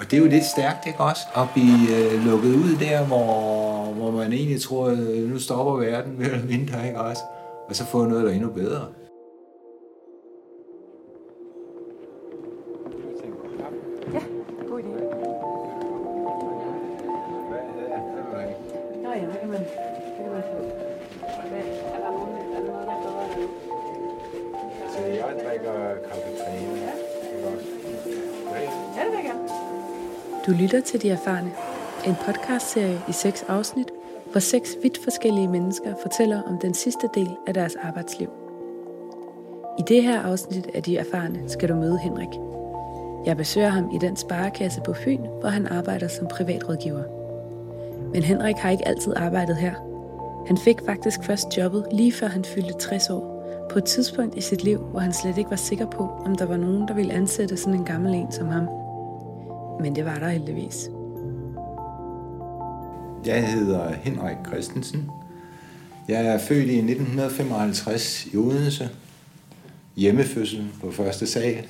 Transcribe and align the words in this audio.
Og 0.00 0.10
det 0.10 0.16
er 0.16 0.20
jo 0.20 0.28
lidt 0.28 0.44
stærkt, 0.44 0.86
ikke 0.86 1.00
også? 1.00 1.22
At 1.36 1.46
blive 1.52 1.96
øh, 1.96 2.26
lukket 2.26 2.54
ud 2.54 2.76
der, 2.80 3.06
hvor, 3.06 3.92
hvor 3.92 4.10
man 4.10 4.32
egentlig 4.32 4.62
tror, 4.62 4.86
at 4.86 4.98
nu 5.28 5.38
stopper 5.38 5.72
verden 5.72 6.18
ved 6.18 6.30
at 6.30 6.44
mindre, 6.44 6.86
ikke 6.86 7.00
også? 7.00 7.22
Og 7.68 7.76
så 7.76 7.84
få 7.84 8.04
noget, 8.04 8.24
der 8.24 8.30
er 8.30 8.34
endnu 8.34 8.50
bedre. 8.50 8.86
Lytter 30.60 30.80
til 30.80 31.02
De 31.02 31.10
Erfarne, 31.10 31.50
en 32.06 32.14
podcastserie 32.26 33.00
i 33.08 33.12
seks 33.12 33.42
afsnit, 33.42 33.90
hvor 34.30 34.40
seks 34.40 34.76
vidt 34.82 34.98
forskellige 35.04 35.48
mennesker 35.48 35.94
fortæller 36.02 36.42
om 36.42 36.58
den 36.58 36.74
sidste 36.74 37.08
del 37.14 37.36
af 37.46 37.54
deres 37.54 37.76
arbejdsliv. 37.82 38.28
I 39.78 39.82
det 39.88 40.02
her 40.02 40.20
afsnit 40.20 40.66
af 40.74 40.82
De 40.82 40.96
Erfarne 40.96 41.48
skal 41.48 41.68
du 41.68 41.74
møde 41.74 41.98
Henrik. 41.98 42.28
Jeg 43.26 43.36
besøger 43.36 43.68
ham 43.68 43.90
i 43.94 43.98
den 43.98 44.16
sparekasse 44.16 44.80
på 44.84 44.92
Fyn, 44.92 45.20
hvor 45.40 45.48
han 45.48 45.66
arbejder 45.66 46.08
som 46.08 46.26
privatrådgiver. 46.26 47.02
Men 48.12 48.22
Henrik 48.22 48.56
har 48.56 48.70
ikke 48.70 48.88
altid 48.88 49.12
arbejdet 49.16 49.56
her. 49.56 49.74
Han 50.46 50.58
fik 50.58 50.76
faktisk 50.86 51.24
først 51.24 51.58
jobbet 51.58 51.86
lige 51.92 52.12
før 52.12 52.26
han 52.26 52.44
fyldte 52.44 52.72
60 52.72 53.10
år, 53.10 53.44
på 53.70 53.78
et 53.78 53.84
tidspunkt 53.84 54.36
i 54.36 54.40
sit 54.40 54.64
liv, 54.64 54.78
hvor 54.78 55.00
han 55.00 55.12
slet 55.12 55.38
ikke 55.38 55.50
var 55.50 55.56
sikker 55.56 55.86
på, 55.86 56.08
om 56.24 56.34
der 56.36 56.46
var 56.46 56.56
nogen, 56.56 56.88
der 56.88 56.94
ville 56.94 57.12
ansætte 57.12 57.56
sådan 57.56 57.74
en 57.74 57.84
gammel 57.84 58.14
en 58.14 58.32
som 58.32 58.48
ham. 58.48 58.79
Men 59.80 59.96
det 59.96 60.04
var 60.04 60.18
der 60.18 60.28
heldigvis. 60.28 60.88
Jeg 63.26 63.52
hedder 63.52 63.94
Henrik 63.94 64.36
Christensen. 64.46 65.10
Jeg 66.08 66.26
er 66.26 66.38
født 66.38 66.68
i 66.68 66.78
1955 66.78 68.26
i 68.32 68.36
Odense. 68.36 68.88
Hjemmefødsel 69.96 70.68
på 70.80 70.92
første 70.92 71.26
sal. 71.26 71.66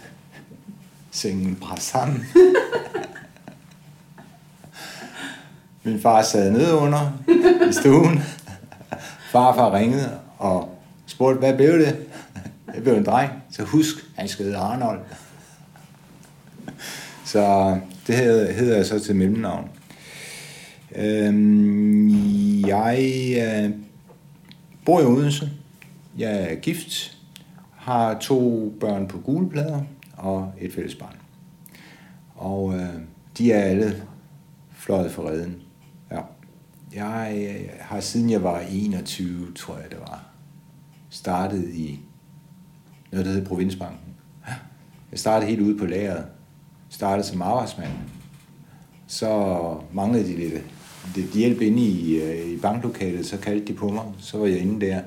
Sengen 1.11 1.57
bræt 1.57 1.83
sammen. 1.83 2.27
Min 5.83 6.01
far 6.01 6.23
sad 6.23 6.51
nede 6.51 6.77
under 6.77 7.19
i 7.69 7.73
stuen. 7.73 8.21
Farfar 9.31 9.75
ringede 9.75 10.19
og 10.39 10.79
spurgte, 11.07 11.39
hvad 11.39 11.55
blev 11.55 11.79
det? 11.79 12.07
Jeg 12.75 12.83
blev 12.83 12.95
en 12.95 13.05
dreng. 13.05 13.31
Så 13.51 13.65
husk, 13.65 13.95
han 14.17 14.29
skal 14.29 14.45
hedde 14.45 14.59
Arnold. 14.59 15.01
Så 17.25 17.77
det 18.11 18.19
hedder, 18.19 18.53
hedder 18.53 18.77
jeg 18.77 18.87
så 18.87 18.99
til 18.99 19.17
mellemnavn. 19.17 19.69
Øhm, 20.97 22.67
jeg 22.67 22.99
øh, 23.39 23.71
bor 24.85 25.01
i 25.01 25.05
Odense. 25.05 25.51
Jeg 26.19 26.53
er 26.53 26.55
gift. 26.55 27.19
Har 27.77 28.19
to 28.19 28.73
børn 28.81 29.09
på 29.09 29.19
guleplader 29.19 29.83
og 30.17 30.53
et 30.61 30.73
fælles 30.73 30.95
barn. 30.95 31.17
Og 32.35 32.75
øh, 32.75 32.95
de 33.39 33.53
er 33.53 33.63
alle 33.63 34.03
fløjet 34.73 35.11
for 35.11 35.29
redden. 35.29 35.57
Ja. 36.13 36.21
Jeg 36.95 37.49
øh, 37.51 37.69
har 37.81 38.01
siden 38.01 38.31
jeg 38.31 38.43
var 38.43 38.61
21, 38.61 39.53
tror 39.55 39.77
jeg 39.77 39.91
det 39.91 40.01
var, 40.01 40.25
startet 41.11 41.69
i 41.75 42.01
noget, 43.13 43.27
der 43.27 43.33
hedder 43.33 43.49
Provinsbanken. 43.49 44.15
Jeg 45.11 45.19
startede 45.19 45.51
helt 45.51 45.61
ude 45.61 45.79
på 45.79 45.87
lageret. 45.87 46.25
Startede 46.91 47.29
som 47.29 47.43
arbejdsmand. 47.43 47.91
Så 49.07 49.57
manglede 49.93 50.25
de 50.25 50.37
lidt, 50.37 50.65
lidt 51.17 51.33
hjælp 51.33 51.61
inde 51.61 51.83
i, 51.83 52.23
øh, 52.23 52.53
i 52.53 52.57
banklokalet, 52.57 53.27
så 53.27 53.37
kaldte 53.39 53.67
de 53.67 53.73
på 53.73 53.89
mig. 53.89 54.05
Så 54.19 54.39
var 54.39 54.47
jeg 54.47 54.59
inde 54.59 54.87
der. 54.87 55.01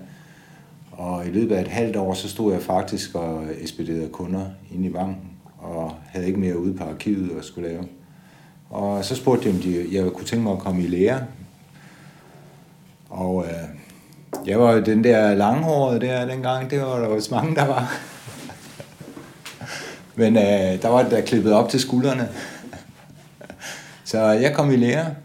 Og 0.91 1.27
i 1.27 1.29
løbet 1.29 1.55
af 1.55 1.61
et 1.61 1.67
halvt 1.67 1.95
år, 1.95 2.13
så 2.13 2.29
stod 2.29 2.53
jeg 2.53 2.61
faktisk 2.61 3.15
og 3.15 3.43
ekspederede 3.61 4.09
kunder 4.09 4.45
inde 4.73 4.87
i 4.87 4.91
banken, 4.91 5.29
og 5.57 5.91
havde 6.05 6.27
ikke 6.27 6.39
mere 6.39 6.59
ude 6.59 6.73
på 6.73 6.83
arkivet 6.83 7.31
og 7.37 7.43
skulle 7.43 7.69
lave. 7.69 7.83
Og 8.69 9.05
så 9.05 9.15
spurgte 9.15 9.49
de, 9.49 9.55
om 9.55 9.61
de, 9.61 9.87
jeg 9.91 10.11
kunne 10.11 10.25
tænke 10.25 10.43
mig 10.43 10.53
at 10.53 10.59
komme 10.59 10.83
i 10.83 10.87
lære. 10.87 11.25
Og 13.09 13.45
øh, 13.45 14.47
jeg 14.47 14.59
var 14.59 14.73
jo 14.73 14.81
den 14.81 15.03
der 15.03 15.35
langhårede 15.35 15.99
der 15.99 16.25
dengang, 16.25 16.69
det 16.69 16.81
var 16.81 16.99
der 16.99 17.07
også 17.07 17.35
mange, 17.35 17.55
der 17.55 17.65
var. 17.65 18.12
Men 20.15 20.37
øh, 20.37 20.81
der 20.81 20.87
var 20.87 21.03
det 21.03 21.11
der 21.11 21.21
klippet 21.21 21.53
op 21.53 21.69
til 21.69 21.79
skuldrene. 21.79 22.29
Så 24.03 24.19
jeg 24.19 24.53
kom 24.53 24.71
i 24.71 24.75
lære, 24.75 25.15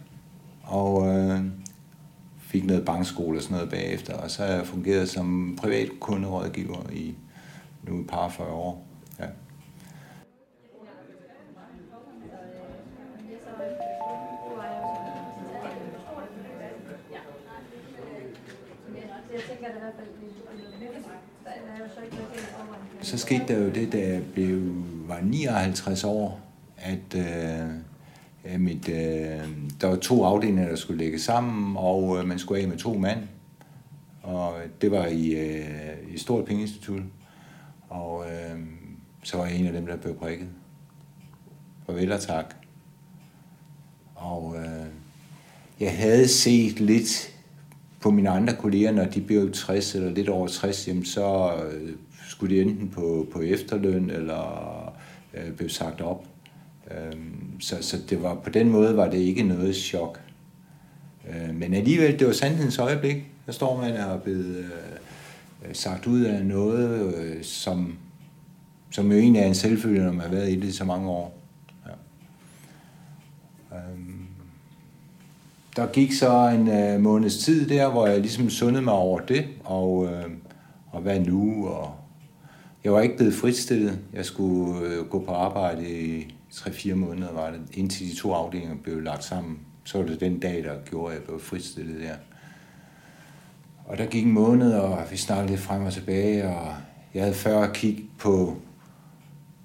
og 0.62 1.08
øh, 1.08 1.40
fik 2.40 2.64
noget 2.64 2.84
bankskole 2.84 3.38
og 3.38 3.42
sådan 3.42 3.54
noget 3.54 3.70
bagefter, 3.70 4.14
og 4.14 4.30
så 4.30 4.42
har 4.42 4.52
jeg 4.52 4.66
fungeret 4.66 5.08
som 5.08 5.58
privat 5.60 5.88
kunderådgiver 6.00 6.90
i 6.92 7.14
nu 7.82 8.00
et 8.00 8.06
par 8.06 8.28
40 8.28 8.48
år. 8.48 8.86
Ja. 9.20 9.26
Så 23.02 23.18
skete 23.18 23.44
der 23.48 23.58
jo 23.58 23.70
det, 23.70 23.92
der 23.92 24.20
blev, 24.34 24.57
59 25.22 26.04
år, 26.04 26.40
at 26.76 27.14
øh, 27.16 28.60
mit, 28.60 28.88
øh, 28.88 29.48
der 29.80 29.86
var 29.86 29.96
to 29.96 30.24
afdelinger, 30.24 30.68
der 30.68 30.76
skulle 30.76 31.04
lægge 31.04 31.18
sammen, 31.18 31.76
og 31.76 32.18
øh, 32.18 32.26
man 32.26 32.38
skulle 32.38 32.62
af 32.62 32.68
med 32.68 32.76
to 32.76 32.98
mand. 32.98 33.18
Og 34.22 34.54
det 34.80 34.90
var 34.90 35.06
i, 35.06 35.30
øh, 35.30 36.14
i 36.14 36.18
Stort 36.18 36.44
Pengeinstitut. 36.44 37.02
Og 37.88 38.24
øh, 38.30 38.58
så 39.22 39.36
var 39.36 39.46
jeg 39.46 39.56
en 39.56 39.66
af 39.66 39.72
dem, 39.72 39.86
der 39.86 39.96
blev 39.96 40.14
prikket. 40.14 40.48
Farvel 41.86 42.12
og 42.12 42.20
tak. 42.20 42.54
Og 44.14 44.56
øh, 44.56 44.86
jeg 45.80 45.96
havde 45.98 46.28
set 46.28 46.80
lidt 46.80 47.34
på 48.00 48.10
mine 48.10 48.30
andre 48.30 48.54
kolleger, 48.54 48.92
når 48.92 49.04
de 49.04 49.20
blev 49.20 49.52
60 49.52 49.94
eller 49.94 50.10
lidt 50.10 50.28
over 50.28 50.46
60, 50.46 50.88
jamen 50.88 51.04
så 51.04 51.52
øh, 51.64 51.90
skulle 52.28 52.56
de 52.56 52.62
enten 52.62 52.88
på, 52.88 53.26
på 53.32 53.40
efterløn 53.40 54.10
eller 54.10 54.87
øh, 55.34 55.52
blev 55.52 55.68
sagt 55.68 56.00
op. 56.00 56.24
Øh, 56.90 57.20
så, 57.60 57.76
så 57.80 57.96
det 58.10 58.22
var, 58.22 58.34
på 58.34 58.50
den 58.50 58.70
måde 58.70 58.96
var 58.96 59.10
det 59.10 59.18
ikke 59.18 59.42
noget 59.42 59.76
chok. 59.76 60.20
Øh, 61.28 61.54
men 61.54 61.74
alligevel, 61.74 62.18
det 62.18 62.26
var 62.26 62.32
sandhedens 62.32 62.78
øjeblik. 62.78 63.24
Der 63.46 63.52
står 63.52 63.80
man 63.80 63.96
og 63.96 64.14
er 64.14 64.18
blevet 64.18 64.56
øh, 64.56 65.74
sagt 65.74 66.06
ud 66.06 66.20
af 66.20 66.46
noget, 66.46 67.14
øh, 67.14 67.44
som, 67.44 67.98
som 68.90 69.12
jo 69.12 69.18
egentlig 69.18 69.42
er 69.42 69.46
en 69.46 69.54
selvfølge, 69.54 70.04
når 70.04 70.12
man 70.12 70.20
har 70.20 70.30
været 70.30 70.52
i 70.52 70.60
det 70.60 70.74
så 70.74 70.84
mange 70.84 71.08
år. 71.08 71.38
Ja. 71.86 73.76
Øh, 73.76 73.98
der 75.76 75.86
gik 75.86 76.12
så 76.12 76.48
en 76.48 76.68
øh, 76.68 77.00
måneds 77.00 77.38
tid 77.38 77.68
der, 77.68 77.90
hvor 77.90 78.06
jeg 78.06 78.20
ligesom 78.20 78.50
sundede 78.50 78.84
mig 78.84 78.94
over 78.94 79.20
det, 79.20 79.46
og, 79.64 80.06
øh, 80.06 80.30
og 80.90 81.00
hvad 81.00 81.20
nu, 81.20 81.68
og 81.68 81.94
jeg 82.84 82.92
var 82.92 83.00
ikke 83.00 83.16
blevet 83.16 83.34
fritstillet. 83.34 83.98
Jeg 84.12 84.24
skulle 84.24 84.88
øh, 84.88 85.06
gå 85.06 85.24
på 85.24 85.32
arbejde 85.32 85.90
i 85.90 86.34
3-4 86.52 86.94
måneder, 86.94 87.32
var 87.32 87.50
det, 87.50 87.60
indtil 87.74 88.10
de 88.10 88.16
to 88.16 88.32
afdelinger 88.32 88.76
blev 88.82 89.00
lagt 89.00 89.24
sammen. 89.24 89.58
Så 89.84 89.98
var 89.98 90.06
det 90.06 90.20
den 90.20 90.38
dag, 90.38 90.64
der 90.64 90.74
gjorde, 90.90 91.12
at 91.12 91.18
jeg 91.18 91.26
blev 91.26 91.40
fritstillet 91.40 92.00
der. 92.00 92.14
Og 93.86 93.98
der 93.98 94.06
gik 94.06 94.24
en 94.24 94.32
måned, 94.32 94.72
og 94.72 94.98
vi 95.10 95.16
snakkede 95.16 95.48
lidt 95.48 95.60
frem 95.60 95.84
og 95.84 95.92
tilbage, 95.92 96.48
og 96.48 96.74
jeg 97.14 97.22
havde 97.22 97.34
før 97.34 97.72
kigget 97.72 98.06
på 98.18 98.56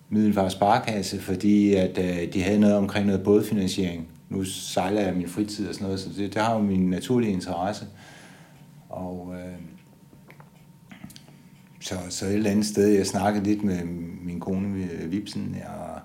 Middelfars 0.10 0.52
Sparkasse, 0.52 1.22
fordi 1.22 1.74
at, 1.74 1.98
øh, 1.98 2.34
de 2.34 2.44
havde 2.44 2.60
noget 2.60 2.76
omkring 2.76 3.06
noget 3.06 3.24
bådfinansiering. 3.24 4.08
Nu 4.30 4.44
sejler 4.44 5.02
jeg 5.02 5.16
min 5.16 5.28
fritid 5.28 5.68
og 5.68 5.74
sådan 5.74 5.86
noget, 5.86 6.00
så 6.00 6.10
det, 6.18 6.34
det 6.34 6.42
har 6.42 6.54
jo 6.54 6.62
min 6.62 6.90
naturlige 6.90 7.34
interesse. 7.34 7.86
Og 8.90 9.36
øh, 9.36 9.54
så, 11.84 11.96
så 12.10 12.26
et 12.26 12.34
eller 12.34 12.52
andet 12.52 12.66
sted, 12.66 12.88
jeg 12.88 13.08
snakkede 13.08 13.44
lidt 13.44 13.64
med 13.64 13.84
min 14.22 14.40
kone 14.40 14.90
øh, 14.92 15.12
Vipsen, 15.12 15.56
og, 15.66 16.00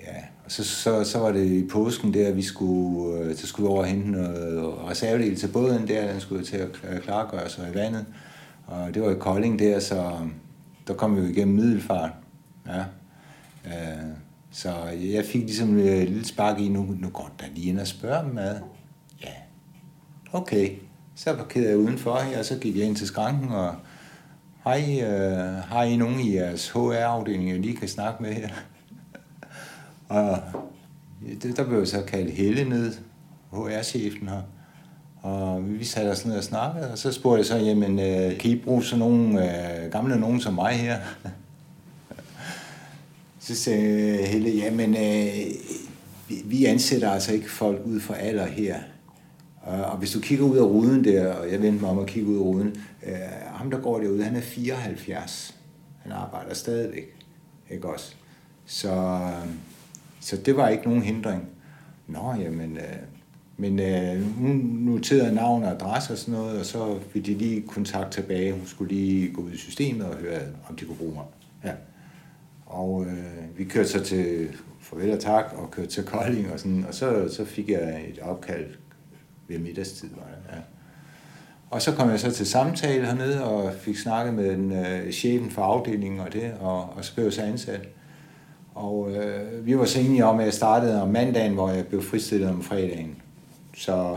ja, 0.00 0.16
og 0.44 0.52
så, 0.52 0.64
så, 0.64 1.04
så 1.04 1.18
var 1.18 1.32
det 1.32 1.46
i 1.46 1.68
påsken 1.68 2.14
der, 2.14 2.32
vi 2.32 2.42
skulle, 2.42 3.18
øh, 3.18 3.36
så 3.36 3.46
skulle 3.46 3.66
vi 3.66 3.68
over 3.68 3.80
og 3.80 3.86
hente 3.86 4.10
noget 4.10 4.74
reservedel 4.88 5.36
til 5.36 5.48
båden 5.48 5.88
der, 5.88 6.12
den 6.12 6.20
skulle 6.20 6.44
til 6.44 6.56
at 6.56 7.02
klargøre 7.02 7.48
sig 7.48 7.70
i 7.72 7.74
vandet. 7.74 8.06
Og 8.66 8.94
det 8.94 9.02
var 9.02 9.10
i 9.10 9.18
Kolding 9.18 9.58
der, 9.58 9.80
så 9.80 10.18
der 10.86 10.94
kom 10.94 11.16
vi 11.16 11.20
jo 11.20 11.26
igennem 11.26 11.54
middelfart. 11.54 12.10
Ja. 12.66 12.80
Øh, 13.66 14.12
så 14.50 14.74
jeg 15.00 15.24
fik 15.24 15.42
ligesom 15.42 15.76
øh, 15.76 15.86
et 15.86 16.08
lille 16.08 16.24
spark 16.24 16.60
i, 16.60 16.68
nu, 16.68 16.86
nu 17.00 17.08
går 17.08 17.30
der 17.40 17.46
lige 17.54 17.68
ind 17.68 17.78
og 17.78 17.86
spørger 17.86 18.28
dem 18.28 18.38
ad. 18.38 18.56
Ja, 19.22 19.32
okay. 20.32 20.70
Så 21.14 21.34
parkerede 21.36 21.68
jeg 21.68 21.78
udenfor, 21.78 22.10
og 22.38 22.44
så 22.44 22.58
gik 22.58 22.76
jeg 22.76 22.86
ind 22.86 22.96
til 22.96 23.06
skranken 23.06 23.48
og 23.48 23.74
Hej, 24.64 25.02
øh, 25.02 25.54
har 25.54 25.82
I 25.82 25.96
nogen 25.96 26.20
i 26.20 26.34
jeres 26.34 26.70
HR-afdeling, 26.70 27.50
jeg 27.50 27.58
lige 27.58 27.76
kan 27.76 27.88
snakke 27.88 28.22
med 28.22 28.32
her? 28.32 28.48
og 30.08 30.38
det, 31.42 31.56
der 31.56 31.64
blev 31.64 31.78
jeg 31.78 31.88
så 31.88 32.02
kaldt 32.02 32.30
Helle 32.30 32.68
ned, 32.68 32.92
HR-chefen 33.52 34.28
her. 34.28 34.42
Og 35.22 35.78
vi 35.78 35.84
satte 35.84 36.08
os 36.08 36.26
ned 36.26 36.36
og 36.36 36.44
snakkede, 36.44 36.92
og 36.92 36.98
så 36.98 37.12
spurgte 37.12 37.38
jeg 37.38 37.46
så, 37.46 37.56
jamen, 37.56 37.98
øh, 37.98 38.38
kan 38.38 38.50
I 38.50 38.56
bruge 38.56 38.84
sådan 38.84 38.98
nogle 38.98 39.84
øh, 39.84 39.92
gamle 39.92 40.20
nogen 40.20 40.40
som 40.40 40.54
mig 40.54 40.72
her? 40.72 40.98
så 43.40 43.56
sagde 43.56 44.26
Helle, 44.26 44.50
jamen, 44.50 44.96
øh, 44.96 45.34
vi 46.44 46.64
ansætter 46.64 47.10
altså 47.10 47.32
ikke 47.32 47.50
folk 47.50 47.82
ud 47.84 48.00
for 48.00 48.14
alder 48.14 48.46
her. 48.46 48.76
Øh, 49.68 49.92
og 49.92 49.98
hvis 49.98 50.12
du 50.12 50.20
kigger 50.20 50.44
ud 50.44 50.56
af 50.56 50.62
ruden 50.62 51.04
der, 51.04 51.32
og 51.32 51.52
jeg 51.52 51.62
vendte 51.62 51.80
mig 51.80 51.90
om 51.90 51.98
at 51.98 52.06
kigge 52.06 52.28
ud 52.28 52.36
af 52.36 52.40
ruden, 52.40 52.76
øh, 53.06 53.12
ham 53.46 53.70
der 53.70 53.80
går 53.80 54.00
derude, 54.00 54.24
han 54.24 54.36
er 54.36 54.40
74. 54.40 55.56
Han 55.98 56.12
arbejder 56.12 56.54
stadigvæk. 56.54 57.16
Ikke 57.70 57.88
også? 57.88 58.14
Så, 58.66 58.92
øh, 58.92 59.48
så 60.20 60.36
det 60.36 60.56
var 60.56 60.68
ikke 60.68 60.84
nogen 60.84 61.02
hindring. 61.02 61.48
Nå, 62.06 62.34
jamen, 62.40 62.76
øh, 62.76 62.96
men 63.56 63.80
øh, 63.80 64.36
hun 64.36 64.56
noterede 64.56 65.34
navn 65.34 65.62
og 65.62 65.70
adresse 65.70 66.12
og 66.12 66.18
sådan 66.18 66.34
noget, 66.34 66.60
og 66.60 66.66
så 66.66 66.98
fik 67.10 67.26
de 67.26 67.34
lige 67.34 67.62
kontakt 67.62 68.12
tilbage. 68.12 68.52
Hun 68.52 68.66
skulle 68.66 68.94
lige 68.94 69.32
gå 69.32 69.42
ud 69.42 69.52
i 69.52 69.56
systemet 69.56 70.06
og 70.06 70.16
høre, 70.16 70.40
om 70.68 70.76
de 70.76 70.84
kunne 70.84 70.96
bruge 70.96 71.14
mig. 71.14 71.24
Ja. 71.64 71.72
Og 72.66 73.06
øh, 73.06 73.58
vi 73.58 73.64
kørte 73.64 73.88
så 73.88 74.04
til 74.04 74.48
farvel 74.80 75.12
og 75.12 75.20
tak, 75.20 75.44
og 75.56 75.70
kørte 75.70 75.88
til 75.88 76.04
Kolding, 76.04 76.52
og, 76.52 76.60
sådan, 76.60 76.84
og 76.88 76.94
så, 76.94 77.28
så 77.36 77.44
fik 77.44 77.68
jeg 77.68 78.04
et 78.08 78.18
opkald 78.18 78.66
ved 79.52 79.58
middagstid. 79.58 80.08
Var 80.08 80.22
det, 80.22 80.56
ja. 80.56 80.60
Og 81.70 81.82
så 81.82 81.92
kom 81.92 82.10
jeg 82.10 82.20
så 82.20 82.30
til 82.30 82.46
samtale 82.46 83.06
hernede, 83.06 83.44
og 83.44 83.72
fik 83.80 83.96
snakket 83.96 84.34
med 84.34 84.50
den, 84.50 84.72
øh, 84.72 85.12
chefen 85.12 85.50
for 85.50 85.62
afdelingen 85.62 86.20
og 86.20 86.32
det, 86.32 86.52
og, 86.60 86.78
og 86.96 87.04
så 87.04 87.14
blev 87.14 87.24
jeg 87.24 87.32
så 87.32 87.42
ansat. 87.42 87.80
Og 88.74 89.10
øh, 89.10 89.66
vi 89.66 89.78
var 89.78 89.84
så 89.84 90.00
enige 90.00 90.24
om, 90.24 90.38
at 90.38 90.44
jeg 90.44 90.52
startede 90.52 91.02
om 91.02 91.08
mandagen, 91.08 91.54
hvor 91.54 91.70
jeg 91.70 91.86
blev 91.86 92.02
fristillet 92.02 92.50
om 92.50 92.62
fredagen. 92.62 93.16
Så 93.76 94.16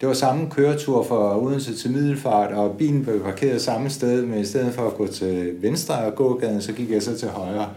det 0.00 0.08
var 0.08 0.14
samme 0.14 0.50
køretur 0.50 1.04
fra 1.04 1.42
Odense 1.42 1.76
til 1.76 1.90
Middelfart, 1.90 2.52
og 2.52 2.76
bilen 2.76 3.02
blev 3.02 3.22
parkeret 3.24 3.60
samme 3.60 3.90
sted, 3.90 4.26
men 4.26 4.38
i 4.38 4.44
stedet 4.44 4.74
for 4.74 4.86
at 4.86 4.94
gå 4.94 5.06
til 5.06 5.62
venstre 5.62 5.94
og 5.94 6.14
gågaden, 6.14 6.62
så 6.62 6.72
gik 6.72 6.90
jeg 6.90 7.02
så 7.02 7.18
til 7.18 7.28
højre. 7.28 7.68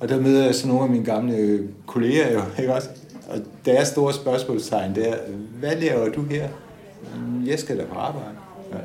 Og 0.00 0.08
der 0.08 0.20
møder 0.20 0.44
jeg 0.44 0.54
så 0.54 0.68
nogle 0.68 0.84
af 0.84 0.90
mine 0.90 1.04
gamle 1.04 1.68
kolleger 1.86 2.32
jo, 2.32 2.40
ikke 2.60 2.74
også? 2.74 2.88
Og 3.32 3.38
deres 3.64 3.88
store 3.88 4.12
spørgsmålstegn 4.12 4.94
der, 4.94 5.16
hvad 5.58 5.76
laver 5.76 6.08
du 6.08 6.22
her? 6.22 6.48
Jeg 7.46 7.58
skal 7.58 7.78
da 7.78 7.84
på 7.84 7.94
arbejde. 7.94 8.36
Ja. 8.72 8.78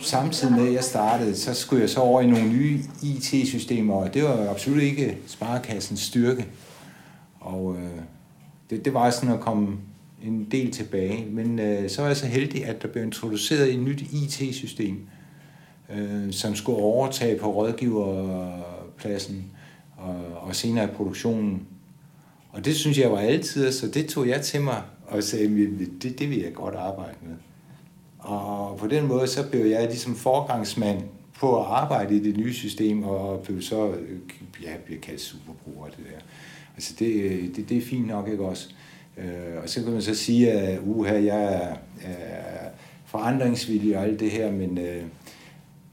Samtidig 0.00 0.54
med, 0.54 0.66
at 0.66 0.72
jeg 0.74 0.84
startede, 0.84 1.36
så 1.36 1.54
skulle 1.54 1.82
jeg 1.82 1.90
så 1.90 2.00
over 2.00 2.20
i 2.20 2.26
nogle 2.26 2.48
nye 2.48 2.80
IT-systemer, 3.02 3.94
og 3.94 4.14
det 4.14 4.22
var 4.22 4.50
absolut 4.50 4.82
ikke 4.82 5.18
sparekassens 5.26 6.00
styrke. 6.00 6.46
Og 7.46 7.76
øh, 7.76 8.00
det, 8.70 8.84
det 8.84 8.94
var 8.94 9.10
sådan 9.10 9.34
at 9.34 9.40
komme 9.40 9.78
en 10.24 10.48
del 10.50 10.72
tilbage. 10.72 11.26
Men 11.30 11.58
øh, 11.58 11.90
så 11.90 12.00
var 12.00 12.08
jeg 12.08 12.16
så 12.16 12.26
heldig, 12.26 12.66
at 12.66 12.82
der 12.82 12.88
blev 12.88 13.04
introduceret 13.04 13.74
et 13.74 13.80
nyt 13.80 14.00
IT-system, 14.00 15.06
øh, 15.96 16.32
som 16.32 16.54
skulle 16.54 16.78
overtage 16.78 17.38
på 17.38 17.52
rådgiverpladsen 17.52 19.44
og, 19.96 20.16
og 20.40 20.56
senere 20.56 20.88
produktionen. 20.88 21.66
Og 22.50 22.64
det 22.64 22.76
synes 22.76 22.98
jeg 22.98 23.12
var 23.12 23.18
altid, 23.18 23.72
så 23.72 23.88
det 23.88 24.06
tog 24.06 24.28
jeg 24.28 24.42
til 24.42 24.60
mig 24.60 24.82
og 25.06 25.22
sagde, 25.22 25.76
det, 26.02 26.18
det 26.18 26.30
vil 26.30 26.38
jeg 26.38 26.52
godt 26.54 26.74
arbejde 26.74 27.16
med. 27.22 27.34
Og 28.18 28.78
på 28.78 28.86
den 28.86 29.06
måde, 29.06 29.26
så 29.26 29.48
blev 29.50 29.66
jeg 29.66 29.86
ligesom 29.86 30.16
forgangsmand 30.16 31.02
på 31.38 31.60
at 31.60 31.66
arbejde 31.66 32.16
i 32.16 32.20
det 32.20 32.36
nye 32.36 32.54
system, 32.54 33.02
og 33.02 33.40
blev 33.40 33.62
så, 33.62 33.90
øh, 33.90 34.18
ja, 34.62 34.76
bliver 34.84 35.00
kaldt 35.00 35.20
superbruger 35.20 35.86
det 35.86 35.98
der. 35.98 36.20
Altså 36.76 36.94
det, 36.98 37.06
øh, 37.06 37.56
det, 37.56 37.68
det 37.68 37.76
er 37.76 37.82
fint 37.82 38.06
nok, 38.06 38.28
ikke 38.28 38.44
også? 38.44 38.68
Øh, 39.16 39.62
og 39.62 39.68
så 39.68 39.82
kan 39.82 39.92
man 39.92 40.02
så 40.02 40.14
sige, 40.14 40.52
at 40.52 40.80
uha, 40.84 41.12
jeg 41.12 41.44
er, 41.44 41.76
er 42.02 42.68
forandringsvillig 43.06 43.96
og 43.96 44.04
alt 44.04 44.20
det 44.20 44.30
her, 44.30 44.52
men 44.52 44.78
øh, 44.78 45.04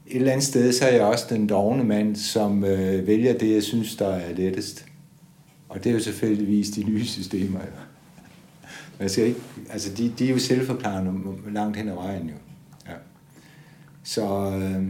et 0.06 0.16
eller 0.16 0.32
andet 0.32 0.46
sted, 0.46 0.72
så 0.72 0.84
er 0.84 0.92
jeg 0.92 1.02
også 1.02 1.26
den 1.30 1.46
dogne 1.46 1.84
mand, 1.84 2.16
som 2.16 2.64
øh, 2.64 3.06
vælger 3.06 3.38
det, 3.38 3.54
jeg 3.54 3.62
synes, 3.62 3.96
der 3.96 4.08
er 4.08 4.34
lettest. 4.34 4.86
Og 5.68 5.84
det 5.84 5.90
er 5.90 5.94
jo 5.94 6.00
selvfølgelig 6.00 6.74
de 6.76 6.82
nye 6.84 7.04
systemer. 7.04 7.60
Ja. 7.60 7.66
Man 8.98 9.08
skal 9.08 9.26
ikke, 9.26 9.40
altså 9.70 9.94
de, 9.94 10.12
de 10.18 10.26
er 10.26 10.30
jo 10.30 10.38
selvforklarende 10.38 11.12
langt 11.52 11.76
hen 11.76 11.88
ad 11.88 11.94
vejen 11.94 12.26
jo. 12.26 12.34
Ja. 12.86 12.94
Så 14.02 14.50
øh, 14.50 14.86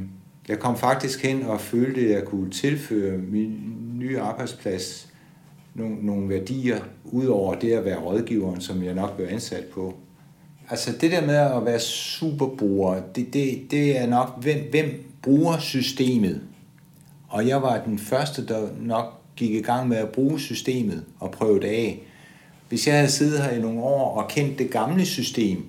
jeg 0.48 0.58
kom 0.58 0.76
faktisk 0.76 1.22
hen 1.22 1.42
og 1.42 1.60
følte, 1.60 2.00
at 2.00 2.10
jeg 2.10 2.24
kunne 2.24 2.50
tilføre 2.50 3.18
min 3.18 3.60
nye 3.94 4.20
arbejdsplads 4.20 5.08
nogle, 5.74 6.06
nogle 6.06 6.28
værdier, 6.28 6.80
ud 7.04 7.26
over 7.26 7.54
det 7.54 7.72
at 7.72 7.84
være 7.84 7.98
rådgiveren, 7.98 8.60
som 8.60 8.82
jeg 8.82 8.94
nok 8.94 9.16
blev 9.16 9.28
ansat 9.30 9.64
på. 9.64 9.94
Altså 10.70 10.92
det 11.00 11.10
der 11.10 11.26
med 11.26 11.34
at 11.34 11.64
være 11.64 11.80
superbruger, 11.80 13.00
det, 13.14 13.32
det, 13.32 13.70
det 13.70 13.98
er 13.98 14.06
nok, 14.06 14.42
hvem, 14.42 14.58
hvem 14.70 15.04
bruger 15.22 15.58
systemet? 15.58 16.40
Og 17.28 17.48
jeg 17.48 17.62
var 17.62 17.82
den 17.86 17.98
første, 17.98 18.46
der 18.46 18.68
nok 18.80 19.20
gik 19.36 19.50
i 19.50 19.60
gang 19.60 19.88
med 19.88 19.96
at 19.96 20.08
bruge 20.08 20.40
systemet 20.40 21.04
og 21.20 21.30
prøve 21.30 21.60
det 21.60 21.68
af. 21.68 22.00
Hvis 22.68 22.86
jeg 22.86 22.94
havde 22.94 23.10
siddet 23.10 23.42
her 23.42 23.50
i 23.50 23.60
nogle 23.60 23.80
år 23.80 24.20
og 24.20 24.28
kendt 24.28 24.58
det 24.58 24.70
gamle 24.70 25.06
system, 25.06 25.64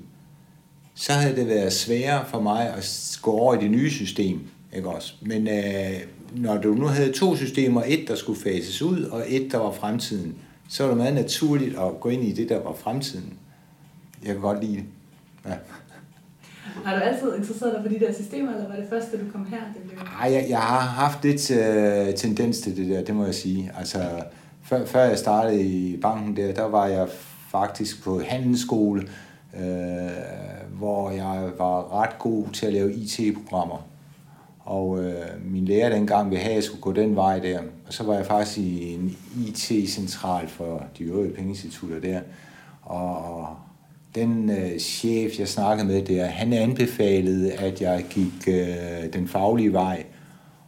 så 0.96 1.14
havde 1.14 1.36
det 1.36 1.48
været 1.48 1.74
sværere 1.74 2.26
for 2.28 2.42
mig 2.42 2.74
at 2.74 3.18
gå 3.22 3.32
over 3.32 3.56
i 3.56 3.64
det 3.64 3.72
nye 3.72 3.92
system. 3.92 4.40
Ikke 4.76 4.90
også? 4.90 5.14
Men 5.22 5.48
øh, 5.48 6.02
når 6.36 6.58
du 6.58 6.74
nu 6.74 6.86
havde 6.86 7.12
to 7.12 7.36
systemer, 7.36 7.84
et 7.88 8.08
der 8.08 8.16
skulle 8.16 8.42
fases 8.42 8.82
ud, 8.82 9.04
og 9.04 9.24
et 9.28 9.52
der 9.52 9.58
var 9.58 9.72
fremtiden, 9.72 10.36
så 10.70 10.84
var 10.84 10.90
det 10.90 10.98
meget 10.98 11.14
naturligt 11.14 11.80
at 11.80 12.00
gå 12.00 12.10
ind 12.10 12.24
i 12.24 12.32
det, 12.32 12.50
der 12.50 12.60
var 12.60 12.74
fremtiden. 12.74 13.34
Jeg 14.26 14.34
kan 14.34 14.42
godt 14.42 14.64
lide 14.64 14.76
det. 14.76 14.86
Ja. 15.46 15.54
Har 16.86 16.96
du 16.96 17.02
altid 17.02 17.36
interesseret 17.38 17.74
dig 17.74 17.82
for 17.82 18.00
de 18.00 18.06
der 18.06 18.14
systemer, 18.14 18.52
eller 18.52 18.68
var 18.68 18.76
det 18.76 18.86
først, 18.90 19.12
da 19.12 19.18
du 19.18 19.24
kom 19.32 19.46
her? 19.46 19.58
Det 19.58 19.82
blev... 19.82 20.00
Ej, 20.22 20.34
jeg, 20.34 20.46
jeg 20.50 20.60
har 20.60 20.80
haft 20.80 21.24
lidt 21.24 21.52
uh, 21.52 22.14
tendens 22.16 22.60
til 22.60 22.78
det 22.78 22.90
der, 22.90 23.04
det 23.04 23.16
må 23.16 23.26
jeg 23.26 23.36
sige. 23.36 23.72
Altså, 23.78 24.00
før, 24.64 24.86
før 24.86 25.04
jeg 25.04 25.18
startede 25.18 25.62
i 25.64 25.98
banken 25.98 26.38
der, 26.38 26.54
der 26.54 26.64
var 26.64 26.88
jeg 26.88 27.08
faktisk 27.50 28.04
på 28.04 28.22
handelsskole, 28.26 29.08
uh, 29.54 29.60
hvor 30.78 31.12
jeg 31.12 31.50
var 31.58 32.02
ret 32.02 32.20
god 32.20 32.46
til 32.54 32.66
at 32.66 32.74
lave 32.74 32.94
IT-programmer. 32.94 33.88
Og 34.66 35.04
øh, 35.04 35.52
min 35.52 35.66
lærer 35.66 35.90
dengang 35.90 36.30
ville 36.30 36.44
have, 36.44 36.52
at 36.52 36.56
jeg 36.56 36.64
skulle 36.64 36.82
gå 36.82 36.94
den 36.94 37.16
vej 37.16 37.40
der. 37.40 37.60
Og 37.88 37.94
så 37.94 38.04
var 38.04 38.16
jeg 38.16 38.26
faktisk 38.26 38.58
i 38.58 38.94
en 38.94 39.18
IT-central 39.48 40.48
for 40.48 40.84
de 40.98 41.04
øvrige 41.04 41.34
pengeinstitutter 41.34 42.00
der. 42.00 42.20
Og 42.82 43.48
den 44.16 44.50
øh, 44.50 44.80
chef, 44.80 45.40
jeg 45.40 45.48
snakkede 45.48 45.88
med 45.88 46.02
der, 46.02 46.26
han 46.26 46.54
anbefalede, 46.54 47.54
at 47.54 47.82
jeg 47.82 48.06
gik 48.10 48.48
øh, 48.48 49.14
den 49.14 49.28
faglige 49.28 49.74
vej, 49.74 50.04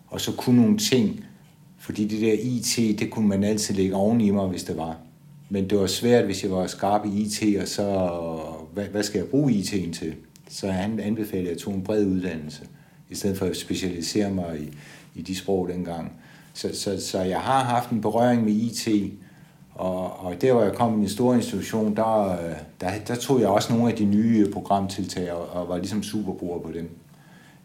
og 0.07 0.21
så 0.21 0.31
kunne 0.31 0.61
nogle 0.61 0.77
ting, 0.77 1.25
fordi 1.79 2.07
det 2.07 2.21
der 2.21 2.33
IT, 2.39 2.99
det 2.99 3.11
kunne 3.11 3.27
man 3.27 3.43
altid 3.43 3.75
lægge 3.75 3.95
oven 3.95 4.21
i 4.21 4.31
mig, 4.31 4.47
hvis 4.47 4.63
det 4.63 4.77
var. 4.77 4.97
Men 5.49 5.69
det 5.69 5.79
var 5.79 5.87
svært, 5.87 6.25
hvis 6.25 6.43
jeg 6.43 6.51
var 6.51 6.67
skarp 6.67 7.05
i 7.05 7.21
IT, 7.21 7.59
og 7.61 7.67
så, 7.67 8.11
hvad, 8.73 8.85
hvad 8.85 9.03
skal 9.03 9.19
jeg 9.19 9.27
bruge 9.27 9.51
IT'en 9.51 9.93
til? 9.93 10.15
Så 10.49 10.71
han 10.71 10.99
anbefalede, 10.99 11.49
at 11.49 11.55
jeg 11.55 11.61
tog 11.61 11.73
en 11.73 11.83
bred 11.83 12.05
uddannelse 12.05 12.63
i 13.09 13.15
stedet 13.15 13.37
for 13.37 13.45
at 13.45 13.57
specialisere 13.57 14.31
mig 14.31 14.59
i, 14.59 14.77
i 15.19 15.21
de 15.21 15.35
sprog 15.35 15.69
dengang. 15.69 16.11
Så, 16.53 16.69
så, 16.73 17.01
så 17.07 17.21
jeg 17.21 17.39
har 17.39 17.63
haft 17.63 17.89
en 17.89 18.01
berøring 18.01 18.43
med 18.43 18.53
IT, 18.53 19.13
og, 19.75 20.25
og 20.25 20.41
der 20.41 20.53
hvor 20.53 20.63
jeg 20.63 20.73
kom 20.73 20.99
i 20.99 21.03
en 21.03 21.09
stor 21.09 21.33
institution, 21.33 21.95
der, 21.95 22.31
øh, 22.31 22.55
der, 22.81 22.91
der 23.07 23.15
tog 23.15 23.41
jeg 23.41 23.47
også 23.47 23.73
nogle 23.73 23.91
af 23.91 23.97
de 23.97 24.05
nye 24.05 24.51
programtiltag 24.51 25.31
og, 25.31 25.49
og 25.49 25.69
var 25.69 25.77
ligesom 25.77 26.03
superbruger 26.03 26.59
på 26.59 26.71
dem. 26.71 26.89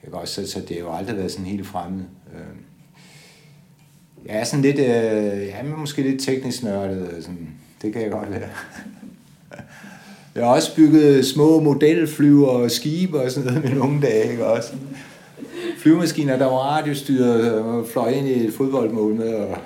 Ikke? 0.04 0.16
Også, 0.16 0.34
så, 0.34 0.52
så 0.52 0.60
det 0.60 0.70
har 0.70 0.76
jo 0.76 0.94
aldrig 0.94 1.16
været 1.16 1.32
sådan 1.32 1.46
helt 1.46 1.66
fremmed. 1.66 2.04
Øh, 2.34 2.56
jeg 4.26 4.40
er 4.40 4.44
sådan 4.44 4.62
lidt, 4.62 4.78
øh, 4.78 4.84
jeg 4.84 5.60
er 5.60 5.76
måske 5.76 6.02
lidt 6.02 6.22
teknisk 6.22 6.62
nørdet, 6.62 7.10
øh, 7.12 7.22
sådan. 7.22 7.48
det 7.82 7.92
kan 7.92 8.02
jeg 8.02 8.10
godt 8.10 8.30
være. 8.30 8.48
Jeg 10.34 10.44
har 10.44 10.54
også 10.54 10.76
bygget 10.76 11.26
små 11.26 11.60
modelflyver 11.60 12.46
og 12.46 12.70
skibe 12.70 13.20
og 13.20 13.30
sådan 13.30 13.52
noget 13.52 13.64
med 13.64 13.78
nogle 13.78 14.02
dage, 14.02 14.30
ikke 14.30 14.46
også? 14.46 14.72
Flyvemaskiner, 15.82 16.36
der 16.36 16.44
var 16.44 16.58
radiostyret 16.76 17.60
og 17.62 17.86
fløj 17.86 18.08
ind 18.08 18.26
i 18.28 18.46
et 18.46 18.54
fodboldmål 18.54 19.14
med. 19.14 19.34
Og, 19.34 19.58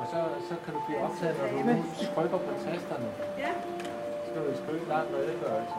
Og 0.00 0.08
så, 0.10 0.20
så 0.48 0.54
kan 0.64 0.74
du 0.74 0.80
blive 0.86 0.98
optaget, 0.98 1.36
når 1.38 1.46
du 1.48 2.04
trykker 2.14 2.38
på 2.38 2.52
tasterne. 2.64 3.06
Ja. 3.38 3.52
Så 4.24 4.32
kan 4.34 4.42
du 4.42 4.56
skrive 4.62 4.80
en 4.80 4.88
lang 4.88 5.06
redegørelse. 5.14 5.74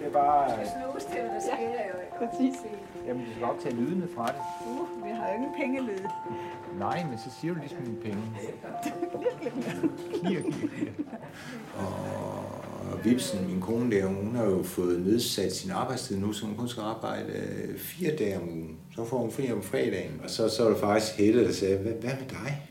Det 0.00 0.06
er 0.06 0.10
bare... 0.10 0.50
Snus 0.50 1.04
til, 1.04 1.20
hvad 1.20 1.30
der 1.30 1.40
sker 1.40 1.82
jo. 1.90 1.97
Præcis. 2.18 2.54
Jamen, 3.06 3.24
du 3.24 3.30
skal 3.32 3.44
optage 3.44 3.74
lydene 3.74 4.08
fra 4.14 4.26
det. 4.26 4.42
Uh, 4.66 5.04
vi 5.04 5.10
har 5.10 5.28
jo 5.28 5.34
ingen 5.34 5.50
pengelyd. 5.60 6.04
Nej, 6.78 7.06
men 7.10 7.18
så 7.18 7.30
siger 7.40 7.54
du 7.54 7.60
ligesom 7.60 7.78
mine 7.82 8.00
penge. 8.00 8.22
Klir, 10.20 10.40
klir. 10.42 10.90
Og 11.76 13.04
Vipsen, 13.04 13.46
min 13.48 13.60
kone 13.60 13.90
der, 13.90 14.06
hun 14.06 14.36
har 14.36 14.44
jo 14.44 14.62
fået 14.62 15.00
nedsat 15.06 15.52
sin 15.52 15.70
arbejdstid 15.70 16.18
nu, 16.18 16.32
så 16.32 16.46
hun 16.46 16.56
kun 16.56 16.68
skal 16.68 16.80
arbejde 16.80 17.32
øh, 17.32 17.78
fire 17.78 18.16
dage 18.16 18.36
om 18.36 18.48
ugen. 18.48 18.76
Så 18.94 19.04
får 19.04 19.18
hun 19.18 19.30
fri 19.30 19.52
om 19.52 19.62
fredagen. 19.62 20.20
Og 20.24 20.30
så, 20.30 20.48
så 20.48 20.62
var 20.62 20.70
det 20.70 20.78
faktisk 20.78 21.18
Helle, 21.18 21.44
der 21.44 21.52
sagde, 21.52 21.78
hvad, 21.78 21.92
hvad 21.92 22.10
med 22.10 22.28
dig? 22.28 22.68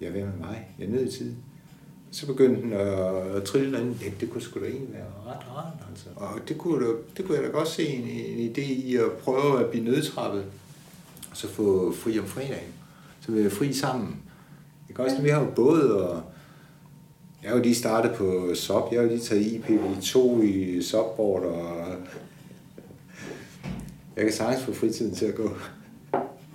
Ja, 0.00 0.10
hvad 0.10 0.20
med 0.20 0.38
mig? 0.40 0.68
Jeg 0.78 0.86
er 0.86 0.90
nødt 0.90 1.14
i 1.14 1.18
tid. 1.18 1.34
Så 2.12 2.26
begyndte 2.26 2.62
den 2.62 2.72
at, 2.72 3.36
at 3.36 3.42
trille 3.42 3.78
den. 3.78 3.98
Ja, 4.02 4.10
det 4.20 4.30
kunne 4.30 4.42
sgu 4.42 4.60
da 4.60 4.64
egentlig 4.64 4.92
være 4.92 5.06
ret 5.26 5.56
rart, 5.56 5.88
altså. 5.90 6.06
Og 6.16 6.28
det 6.48 6.58
kunne, 6.58 6.86
da, 6.86 6.92
det 7.16 7.24
kunne 7.24 7.36
jeg 7.36 7.44
da 7.46 7.50
godt 7.50 7.68
se 7.68 7.86
en, 7.86 8.08
en 8.08 8.50
idé 8.50 8.60
i 8.60 8.96
at 8.96 9.12
prøve 9.12 9.60
at 9.60 9.70
blive 9.70 9.84
nødtrappet. 9.84 10.44
Og 11.30 11.36
så 11.36 11.48
få 11.48 11.92
fri 11.92 12.18
om 12.18 12.26
fredagen. 12.26 12.72
Så 13.20 13.32
vi 13.32 13.40
er 13.40 13.50
fri 13.50 13.72
sammen. 13.72 14.16
Det 14.88 14.96
kan 14.96 15.04
også, 15.04 15.22
vi 15.22 15.28
har 15.28 15.40
jo 15.40 15.50
både 15.54 16.06
og 16.08 16.22
jeg 17.42 17.50
har 17.50 17.56
jo 17.56 17.62
lige 17.62 17.74
startet 17.74 18.12
på 18.14 18.54
SOP. 18.54 18.92
Jeg 18.92 19.00
har 19.00 19.04
jo 19.04 19.08
lige 19.08 19.20
taget 19.20 19.44
IPv2 19.44 20.42
i 20.42 20.82
SOPboard, 20.82 21.42
og 21.42 21.86
jeg 24.16 24.24
kan 24.24 24.32
sagtens 24.32 24.64
få 24.64 24.72
fritiden 24.72 25.14
til 25.14 25.26
at 25.26 25.34
gå. 25.34 25.50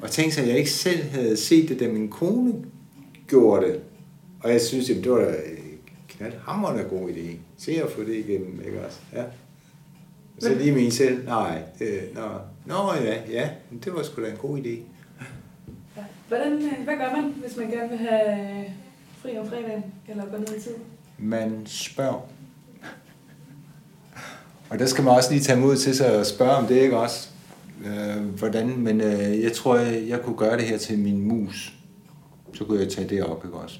Og 0.02 0.12
tænk 0.12 0.34
sig, 0.34 0.44
at 0.44 0.50
jeg 0.50 0.58
ikke 0.58 0.70
selv 0.70 1.04
havde 1.04 1.38
set 1.38 1.70
det, 1.70 1.80
da 1.80 1.88
min 1.88 2.10
kone 2.10 2.54
gjorde 3.28 3.68
det. 3.68 3.82
Og 4.44 4.52
jeg 4.52 4.62
synes, 4.62 4.90
at 4.90 4.96
det 4.96 5.12
var 5.12 5.20
da 5.20 5.36
knaldhammerende 6.08 6.84
god 6.84 7.10
idé. 7.10 7.38
Se 7.58 7.84
at 7.84 7.92
få 7.92 8.02
det 8.02 8.16
igennem, 8.16 8.62
ikke 8.66 8.86
også? 8.86 9.00
Ja. 9.14 9.24
Og 10.36 10.44
så 10.44 10.54
lige 10.54 10.72
min 10.72 10.92
selv, 10.92 11.26
nej, 11.26 11.62
det, 11.80 12.10
nå, 12.16 12.22
nå 12.66 12.94
ja, 12.94 13.22
ja, 13.30 13.50
det 13.84 13.94
var 13.94 14.04
sgu 14.04 14.22
da 14.22 14.30
en 14.30 14.38
god 14.38 14.58
idé. 14.58 14.70
Ja. 15.98 16.04
Hvordan, 16.28 16.54
øh, 16.54 16.84
hvad 16.84 16.96
gør 16.98 17.22
man, 17.22 17.24
hvis 17.32 17.58
man 17.58 17.72
gerne 17.72 17.90
vil 17.90 17.98
have 17.98 18.66
fri 19.18 19.38
om 19.38 19.48
fredagen, 19.50 19.84
eller 20.08 20.26
gå 20.26 20.38
ned 20.38 20.58
i 20.58 20.62
tid? 20.62 20.76
Man 21.18 21.62
spørger. 21.66 22.30
Og 24.70 24.80
der 24.80 24.86
skal 24.86 25.04
man 25.04 25.14
også 25.14 25.32
lige 25.32 25.44
tage 25.44 25.60
mod 25.60 25.78
til 25.78 25.96
sig 25.96 26.20
og 26.20 26.26
spørge 26.26 26.56
om 26.56 26.66
det, 26.66 26.76
ikke 26.76 26.98
også? 26.98 27.30
Øh, 27.86 28.24
hvordan, 28.24 28.78
men 28.78 29.02
øh, 29.02 29.44
jeg 29.44 29.54
tror, 29.54 29.78
jeg, 29.78 30.08
jeg 30.08 30.22
kunne 30.22 30.38
gøre 30.38 30.58
det 30.58 30.66
her 30.66 30.78
til 30.78 31.00
min 31.00 31.22
mus. 31.22 31.74
Så 32.54 32.66
kunne 32.66 32.80
jeg 32.80 32.90
tage 32.90 33.10
det 33.10 33.24
op, 33.24 33.46
ikke 33.46 33.58
også? 33.58 33.80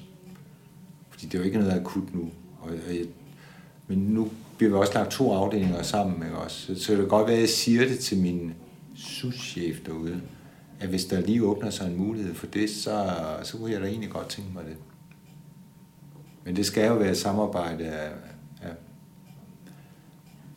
Fordi 1.18 1.26
det 1.26 1.34
er 1.34 1.38
jo 1.38 1.44
ikke 1.44 1.58
noget 1.58 1.80
akut 1.80 2.14
nu. 2.14 2.30
Og, 2.60 2.70
og 2.88 2.94
jeg, 2.94 3.04
men 3.88 3.98
nu 3.98 4.30
bliver 4.56 4.70
vi 4.70 4.76
også 4.76 4.94
lagt 4.94 5.10
to 5.10 5.32
afdelinger 5.32 5.82
sammen, 5.82 6.22
ikke 6.22 6.38
også? 6.38 6.56
Så, 6.66 6.84
så 6.84 6.92
det 6.92 6.98
kan 6.98 7.08
godt 7.08 7.26
være, 7.26 7.36
at 7.36 7.40
jeg 7.40 7.48
siger 7.48 7.88
det 7.88 7.98
til 7.98 8.18
min 8.18 8.54
souschef 8.96 9.80
derude, 9.86 10.20
at 10.80 10.88
hvis 10.88 11.04
der 11.04 11.20
lige 11.20 11.44
åbner 11.44 11.70
sig 11.70 11.86
en 11.86 11.96
mulighed 11.96 12.34
for 12.34 12.46
det, 12.46 12.70
så, 12.70 13.16
så 13.42 13.56
kunne 13.56 13.72
jeg 13.72 13.80
da 13.80 13.86
egentlig 13.86 14.10
godt 14.10 14.28
tænke 14.28 14.50
mig 14.54 14.64
det. 14.64 14.76
Men 16.44 16.56
det 16.56 16.66
skal 16.66 16.86
jo 16.86 16.94
være 16.94 17.10
et 17.10 17.16
samarbejde 17.16 17.84
af, 17.84 18.10
af, 18.62 18.72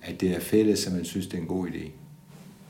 at 0.01 0.21
det 0.21 0.31
er 0.31 0.39
fælles, 0.39 0.87
at 0.87 0.93
man 0.93 1.05
synes, 1.05 1.27
det 1.27 1.37
er 1.37 1.41
en 1.41 1.47
god 1.47 1.67
idé. 1.67 1.89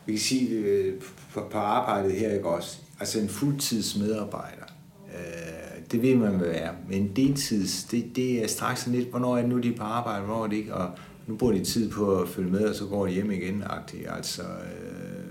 Vi 0.05 0.11
kan 0.11 0.19
sige 0.19 0.49
øh, 0.49 1.01
på, 1.33 1.47
på 1.51 1.57
arbejdet 1.57 2.11
her, 2.11 2.33
ikke 2.33 2.49
også? 2.49 2.77
Altså 2.99 3.19
en 3.19 3.29
fuldtidsmedarbejder, 3.29 4.65
øh, 5.07 5.50
det 5.91 6.01
vil 6.01 6.17
man 6.17 6.41
være. 6.41 6.75
Men 6.89 7.01
en 7.01 7.15
deltids, 7.15 7.83
det, 7.83 8.15
det 8.15 8.43
er 8.43 8.47
straks 8.47 8.79
sådan 8.79 8.99
lidt, 8.99 9.09
hvornår 9.09 9.37
er 9.37 9.41
det 9.41 9.49
nu, 9.49 9.59
de 9.59 9.73
er 9.73 9.77
på 9.77 9.83
arbejde, 9.83 10.25
hvornår 10.25 10.43
er 10.43 10.47
det 10.47 10.55
ikke? 10.55 10.75
Og 10.75 10.91
nu 11.27 11.35
bruger 11.35 11.53
de 11.53 11.65
tid 11.65 11.91
på 11.91 12.21
at 12.21 12.29
følge 12.29 12.51
med, 12.51 12.65
og 12.65 12.75
så 12.75 12.85
går 12.85 13.05
de 13.05 13.11
hjem 13.11 13.31
igen. 13.31 13.63
-agtigt. 13.63 14.15
Altså, 14.15 14.41
øh, 14.41 15.21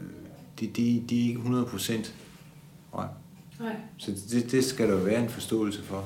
det, 0.60 0.76
de, 0.76 1.04
de 1.08 1.24
er 1.24 1.28
ikke 1.28 1.38
100 1.38 1.64
procent. 1.64 2.14
Nej. 2.94 3.06
Nej. 3.60 3.76
Så 3.98 4.12
det, 4.30 4.52
det 4.52 4.64
skal 4.64 4.88
der 4.88 4.96
være 4.96 5.22
en 5.22 5.28
forståelse 5.28 5.82
for. 5.82 6.04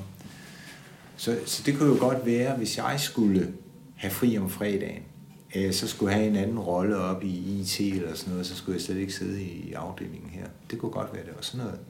Så, 1.16 1.38
så 1.46 1.62
det 1.66 1.78
kunne 1.78 1.88
jo 1.88 1.98
godt 2.00 2.26
være, 2.26 2.56
hvis 2.56 2.78
jeg 2.78 3.00
skulle 3.00 3.52
have 3.94 4.10
fri 4.10 4.38
om 4.38 4.50
fredagen, 4.50 5.02
øh, 5.56 5.72
så 5.72 5.88
skulle 5.88 6.12
jeg 6.12 6.20
have 6.20 6.30
en 6.30 6.36
anden 6.36 6.58
rolle 6.58 6.96
op 6.96 7.24
i 7.24 7.60
IT 7.60 7.80
eller 7.80 8.14
sådan 8.14 8.30
noget, 8.30 8.46
så 8.46 8.56
skulle 8.56 8.76
jeg 8.76 8.82
slet 8.82 8.96
ikke 8.96 9.12
sidde 9.12 9.42
i 9.42 9.72
afdelingen 9.72 10.30
her. 10.30 10.46
Det 10.70 10.78
kunne 10.78 10.92
godt 10.92 11.14
være, 11.14 11.24
det 11.24 11.32
var 11.36 11.42
sådan 11.42 11.66
noget. 11.66 11.80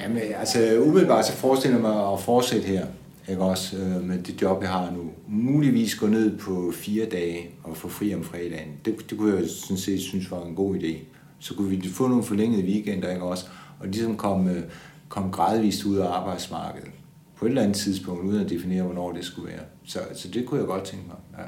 Jamen, 0.00 0.18
altså 0.18 0.82
umiddelbart 0.86 1.26
så 1.26 1.32
forestiller 1.32 1.76
jeg 1.76 1.82
mig 1.82 2.12
at 2.12 2.20
fortsætte 2.20 2.66
her, 2.66 2.86
ikke 3.28 3.42
også, 3.42 3.76
øh, 3.76 4.04
med 4.04 4.18
det 4.18 4.42
job, 4.42 4.62
jeg 4.62 4.70
har 4.70 4.90
nu. 4.90 5.10
Muligvis 5.28 5.94
gå 5.94 6.06
ned 6.06 6.38
på 6.38 6.72
fire 6.74 7.06
dage 7.06 7.50
og 7.64 7.76
få 7.76 7.88
fri 7.88 8.14
om 8.14 8.24
fredagen. 8.24 8.68
Det, 8.84 9.10
det 9.10 9.18
kunne 9.18 9.36
jeg 9.36 9.48
sådan 9.48 9.76
set 9.76 10.00
synes 10.00 10.30
var 10.30 10.44
en 10.44 10.54
god 10.54 10.76
idé. 10.76 10.96
Så 11.38 11.54
kunne 11.54 11.68
vi 11.68 11.88
få 11.88 12.08
nogle 12.08 12.24
forlængede 12.24 12.62
weekender, 12.62 13.10
ikke 13.10 13.24
også, 13.24 13.46
og 13.80 13.86
ligesom 13.86 14.16
komme, 14.16 14.50
øh, 14.50 14.62
komme 15.08 15.30
gradvist 15.30 15.84
ud 15.84 15.96
af 15.96 16.06
arbejdsmarkedet 16.06 16.90
på 17.36 17.44
et 17.44 17.48
eller 17.48 17.62
andet 17.62 17.76
tidspunkt, 17.76 18.24
uden 18.24 18.40
at 18.40 18.50
definere, 18.50 18.82
hvornår 18.82 19.12
det 19.12 19.24
skulle 19.24 19.52
være. 19.52 19.62
Så, 19.84 19.98
så 20.14 20.28
det 20.28 20.46
kunne 20.46 20.60
jeg 20.60 20.66
godt 20.66 20.84
tænke 20.84 21.06
mig, 21.06 21.16
ja. 21.38 21.44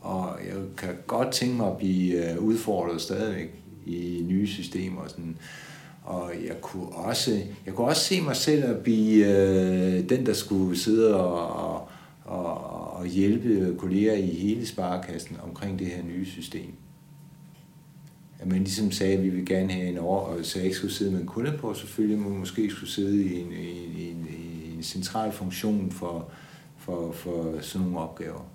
Og 0.00 0.38
jeg 0.46 0.56
kan 0.76 0.88
godt 1.06 1.32
tænke 1.32 1.56
mig 1.56 1.66
at 1.66 1.76
blive 1.76 2.32
øh, 2.32 2.38
udfordret 2.38 3.00
stadigvæk 3.00 3.62
i 3.86 4.24
nye 4.28 4.46
systemer 4.46 5.00
og 5.00 5.10
sådan. 5.10 5.36
Og 6.08 6.32
jeg 6.46 6.60
kunne 6.60 6.88
også, 6.88 7.42
jeg 7.66 7.74
kunne 7.74 7.86
også 7.86 8.02
se 8.02 8.20
mig 8.20 8.36
selv 8.36 8.64
at 8.64 8.82
blive 8.82 9.26
øh, 9.26 10.08
den, 10.08 10.26
der 10.26 10.32
skulle 10.32 10.78
sidde 10.78 11.16
og, 11.16 11.88
og, 12.24 12.98
og 12.98 13.06
hjælpe 13.06 13.76
kolleger 13.78 14.12
i 14.12 14.26
hele 14.26 14.66
sparekassen 14.66 15.36
omkring 15.42 15.78
det 15.78 15.86
her 15.86 16.02
nye 16.02 16.26
system. 16.26 16.72
At 18.38 18.46
man 18.46 18.58
ligesom 18.58 18.92
sagde, 18.92 19.16
at 19.16 19.24
vi 19.24 19.28
vil 19.28 19.46
gerne 19.46 19.72
have 19.72 19.88
en 19.88 19.98
over, 19.98 20.20
og 20.20 20.44
så 20.44 20.58
jeg 20.58 20.64
ikke 20.64 20.76
skulle 20.76 20.94
sidde 20.94 21.10
med 21.10 21.20
en 21.20 21.26
kunde 21.26 21.58
på, 21.58 21.74
selvfølgelig, 21.74 22.18
men 22.18 22.38
måske 22.38 22.70
skulle 22.70 22.90
sidde 22.90 23.24
i 23.24 23.40
en, 23.40 23.52
i, 23.52 24.10
en, 24.10 24.28
i 24.28 24.74
en 24.76 24.82
central 24.82 25.32
funktion 25.32 25.90
for, 25.90 26.30
for, 26.76 27.12
for 27.12 27.60
sådan 27.60 27.86
nogle 27.86 28.00
opgaver. 28.00 28.50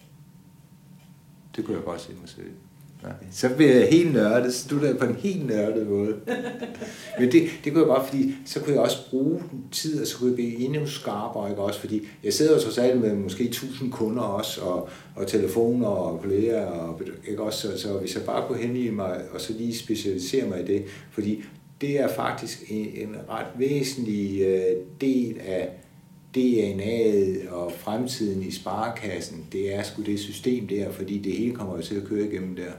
Det 1.55 1.65
kunne 1.65 1.77
jeg 1.77 1.85
godt 1.85 2.01
se 2.01 2.11
mig 2.21 2.29
selv. 2.29 2.51
Ja. 3.03 3.09
Så 3.31 3.49
bliver 3.49 3.73
jeg 3.75 3.87
helt 3.87 4.13
nørdet, 4.13 4.53
så 4.53 4.67
du 4.69 4.85
er 4.85 4.93
på 4.93 5.05
en 5.05 5.15
helt 5.15 5.47
nørdet 5.47 5.87
måde. 5.87 6.15
Men 7.19 7.31
det, 7.31 7.49
det 7.63 7.73
kunne 7.73 7.79
jeg 7.79 7.87
godt, 7.87 8.07
fordi 8.07 8.35
så 8.45 8.59
kunne 8.59 8.73
jeg 8.73 8.81
også 8.81 9.09
bruge 9.09 9.43
tid, 9.71 10.01
og 10.01 10.07
så 10.07 10.17
kunne 10.17 10.29
jeg 10.29 10.35
blive 10.35 10.55
endnu 10.55 10.87
skarpere, 10.87 11.49
ikke 11.49 11.61
også? 11.61 11.79
Fordi 11.79 12.07
jeg 12.23 12.33
sidder 12.33 12.53
jo 12.53 12.59
trods 12.59 12.77
alt 12.77 13.01
med 13.01 13.15
måske 13.15 13.43
1000 13.43 13.91
kunder 13.91 14.23
også, 14.23 14.61
og, 14.61 14.89
og 15.15 15.27
telefoner 15.27 15.87
og 15.87 16.21
kolleger, 16.21 16.65
og, 16.65 17.01
ikke 17.27 17.43
også? 17.43 17.61
Så, 17.61 17.81
så 17.81 17.93
hvis 17.93 18.15
jeg 18.15 18.23
bare 18.23 18.47
kunne 18.47 18.57
henlige 18.57 18.91
mig, 18.91 19.21
og 19.33 19.41
så 19.41 19.53
lige 19.53 19.77
specialisere 19.77 20.47
mig 20.47 20.61
i 20.61 20.65
det, 20.65 20.83
fordi 21.11 21.43
det 21.81 21.99
er 21.99 22.07
faktisk 22.07 22.63
en, 22.69 22.87
en 22.95 23.15
ret 23.29 23.47
væsentlig 23.57 24.41
øh, 24.41 24.75
del 25.01 25.39
af 25.45 25.69
DNA'et 26.37 27.51
og 27.51 27.71
fremtiden 27.71 28.43
i 28.43 28.51
sparekassen, 28.51 29.45
det 29.51 29.75
er 29.75 29.83
sgu 29.83 30.01
det 30.01 30.19
system 30.19 30.67
der, 30.67 30.91
fordi 30.91 31.17
det 31.17 31.33
hele 31.33 31.55
kommer 31.55 31.75
jo 31.75 31.81
til 31.81 31.95
at 31.95 32.03
køre 32.03 32.25
igennem 32.25 32.55
der. 32.55 32.71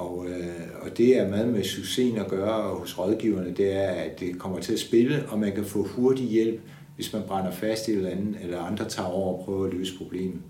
Og, 0.00 0.26
øh, 0.28 0.82
og 0.82 0.98
det 0.98 1.18
er 1.18 1.28
meget 1.28 1.48
med 1.48 1.64
succesen 1.64 2.18
at 2.18 2.28
gøre 2.28 2.76
hos 2.76 2.98
rådgiverne, 2.98 3.54
det 3.56 3.72
er, 3.72 3.90
at 3.90 4.20
det 4.20 4.38
kommer 4.38 4.60
til 4.60 4.72
at 4.72 4.78
spille, 4.78 5.24
og 5.28 5.38
man 5.38 5.52
kan 5.54 5.64
få 5.64 5.82
hurtig 5.82 6.26
hjælp, 6.26 6.60
hvis 6.96 7.12
man 7.12 7.22
brænder 7.26 7.50
fast 7.50 7.88
i 7.88 7.90
et 7.90 7.96
eller 7.96 8.10
andet, 8.10 8.36
eller 8.42 8.58
andre 8.58 8.88
tager 8.88 9.08
over 9.08 9.38
og 9.38 9.44
prøver 9.44 9.66
at 9.66 9.74
løse 9.74 9.98
problemet. 9.98 10.40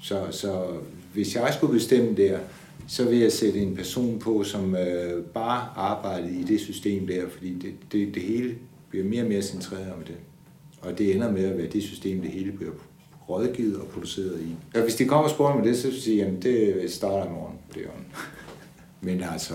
Så, 0.00 0.26
så 0.30 0.66
hvis 1.14 1.36
jeg 1.36 1.54
skulle 1.54 1.72
bestemme 1.72 2.16
der, 2.16 2.38
så 2.88 3.08
vil 3.08 3.18
jeg 3.18 3.32
sætte 3.32 3.58
en 3.58 3.76
person 3.76 4.18
på, 4.18 4.44
som 4.44 4.76
øh, 4.76 5.24
bare 5.24 5.68
arbejder 5.76 6.28
i 6.28 6.42
det 6.42 6.60
system 6.60 7.06
der, 7.06 7.28
fordi 7.28 7.54
det, 7.54 7.74
det, 7.92 8.14
det 8.14 8.22
hele 8.22 8.54
bliver 8.90 9.04
mere 9.04 9.22
og 9.22 9.28
mere 9.28 9.42
centreret 9.42 9.92
om 9.92 10.02
det. 10.06 10.16
Og 10.80 10.98
det 10.98 11.14
ender 11.14 11.32
med 11.32 11.44
at 11.44 11.58
være 11.58 11.66
det 11.66 11.82
system, 11.82 12.20
det 12.20 12.30
hele 12.30 12.52
bliver 12.52 12.72
rådgivet 13.28 13.80
og 13.80 13.86
produceret 13.86 14.40
i. 14.40 14.56
Og 14.74 14.82
hvis 14.82 14.94
de 14.94 15.04
kommer 15.04 15.24
og 15.24 15.30
spørger 15.30 15.54
mig 15.54 15.64
det, 15.64 15.78
så 15.78 16.00
siger 16.00 16.24
jeg, 16.24 16.36
at 16.36 16.42
det 16.42 16.92
starter 16.92 17.26
i 17.26 17.32
morgen. 17.32 17.58
Det 17.74 17.82
er. 17.82 17.88
Men 19.06 19.22
altså, 19.22 19.54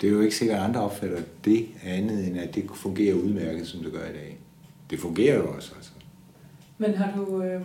det 0.00 0.08
er 0.08 0.12
jo 0.12 0.20
ikke 0.20 0.36
sikkert, 0.36 0.58
at 0.58 0.64
andre 0.64 0.80
opfatter 0.80 1.20
det 1.44 1.66
andet, 1.84 2.26
end 2.26 2.38
at 2.38 2.54
det 2.54 2.70
fungerer 2.74 3.14
udmærket, 3.14 3.66
som 3.66 3.82
det 3.82 3.92
gør 3.92 4.04
i 4.04 4.12
dag. 4.12 4.38
Det 4.90 5.00
fungerer 5.00 5.36
jo 5.36 5.54
også. 5.54 5.72
Altså. 5.76 5.90
Men 6.78 6.94
har 6.94 7.16
du, 7.16 7.42
øh, 7.42 7.62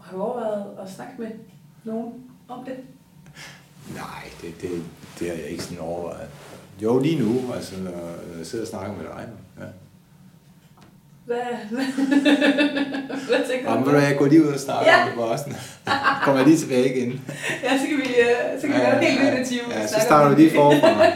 har 0.00 0.16
du 0.16 0.22
overvejet 0.22 0.66
at 0.82 0.90
snakke 0.90 1.14
med 1.18 1.30
nogen 1.84 2.12
om 2.48 2.64
det? 2.64 2.76
Nej, 3.94 4.30
det, 4.42 4.62
det, 4.62 4.70
det 5.18 5.28
har 5.28 5.36
jeg 5.36 5.46
ikke 5.46 5.62
sådan 5.62 5.78
overvejet. 5.78 6.28
Jo, 6.82 6.98
lige 6.98 7.18
nu, 7.18 7.52
altså, 7.54 7.82
når 7.82 8.36
jeg 8.36 8.46
sidder 8.46 8.64
og 8.64 8.68
snakker 8.68 8.96
med 8.96 9.04
dig. 9.04 9.28
Ja. 9.58 9.64
Hvad, 11.26 11.36
hvad, 11.70 11.84
hvad 13.28 13.48
tænker 13.50 13.70
Jamen, 13.70 13.84
du? 13.84 13.90
hvad, 13.90 14.02
jeg 14.02 14.16
går 14.18 14.26
lige 14.26 14.42
ud 14.42 14.48
og 14.52 14.60
snakker 14.60 14.92
Ja. 14.92 15.04
for 15.04 15.26
Boston. 15.26 15.52
Kommer 16.24 16.40
jeg 16.40 16.48
lige 16.48 16.58
tilbage 16.58 16.96
igen. 16.96 17.20
Ja, 17.62 17.78
så 17.78 17.84
kan 17.88 17.96
vi, 17.96 18.02
øh, 18.02 18.60
så 18.60 18.66
kan 18.66 18.74
vi 18.76 18.80
lave 18.80 18.96
en 18.96 19.02
helt 19.04 19.20
ny 19.20 19.38
interview. 19.38 19.70
Ja, 19.80 19.86
så 19.86 20.00
starter 20.00 20.34
vi 20.36 20.42
lige 20.42 20.54
forfra. 20.54 20.88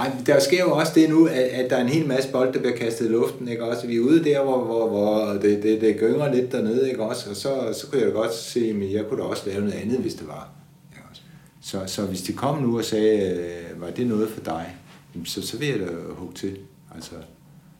Ej, 0.00 0.10
men 0.14 0.26
der 0.26 0.40
sker 0.40 0.58
jo 0.60 0.72
også 0.72 0.92
det 0.94 1.08
nu, 1.08 1.26
at, 1.26 1.32
at 1.34 1.70
der 1.70 1.76
er 1.76 1.80
en 1.80 1.88
hel 1.88 2.06
masse 2.06 2.32
bold, 2.32 2.52
der 2.52 2.58
bliver 2.60 2.76
kastet 2.76 3.06
i 3.06 3.08
luften, 3.08 3.48
ikke 3.48 3.64
også? 3.64 3.86
Vi 3.86 3.96
er 3.96 4.00
ude 4.00 4.24
der, 4.24 4.42
hvor, 4.42 4.64
hvor, 4.64 4.88
hvor 4.88 5.32
det, 5.42 5.62
det, 5.62 5.80
det 5.80 5.96
gynger 5.98 6.32
lidt 6.34 6.52
dernede, 6.52 6.90
ikke 6.90 7.02
også? 7.02 7.30
Og 7.30 7.36
så, 7.36 7.78
så 7.80 7.86
kunne 7.86 8.02
jeg 8.02 8.12
godt 8.12 8.34
se, 8.34 8.60
at 8.84 8.92
jeg 8.92 9.04
kunne 9.08 9.20
da 9.22 9.26
også 9.26 9.42
lave 9.46 9.60
noget 9.60 9.74
andet, 9.82 9.98
hvis 9.98 10.14
det 10.14 10.28
var. 10.28 10.48
Ikke 10.92 11.04
også? 11.10 11.22
Så, 11.62 11.78
så 11.86 12.02
hvis 12.02 12.22
de 12.22 12.32
kom 12.32 12.62
nu 12.62 12.78
og 12.78 12.84
sagde, 12.84 13.30
øh, 13.30 13.80
var 13.80 13.90
det 13.90 14.06
noget 14.06 14.28
for 14.30 14.40
dig, 14.40 14.74
jamen, 15.14 15.26
så, 15.26 15.46
så 15.46 15.58
vil 15.58 15.68
jeg 15.68 15.78
da 15.78 15.86
hugge 16.16 16.34
til. 16.34 16.56
Altså, 16.94 17.12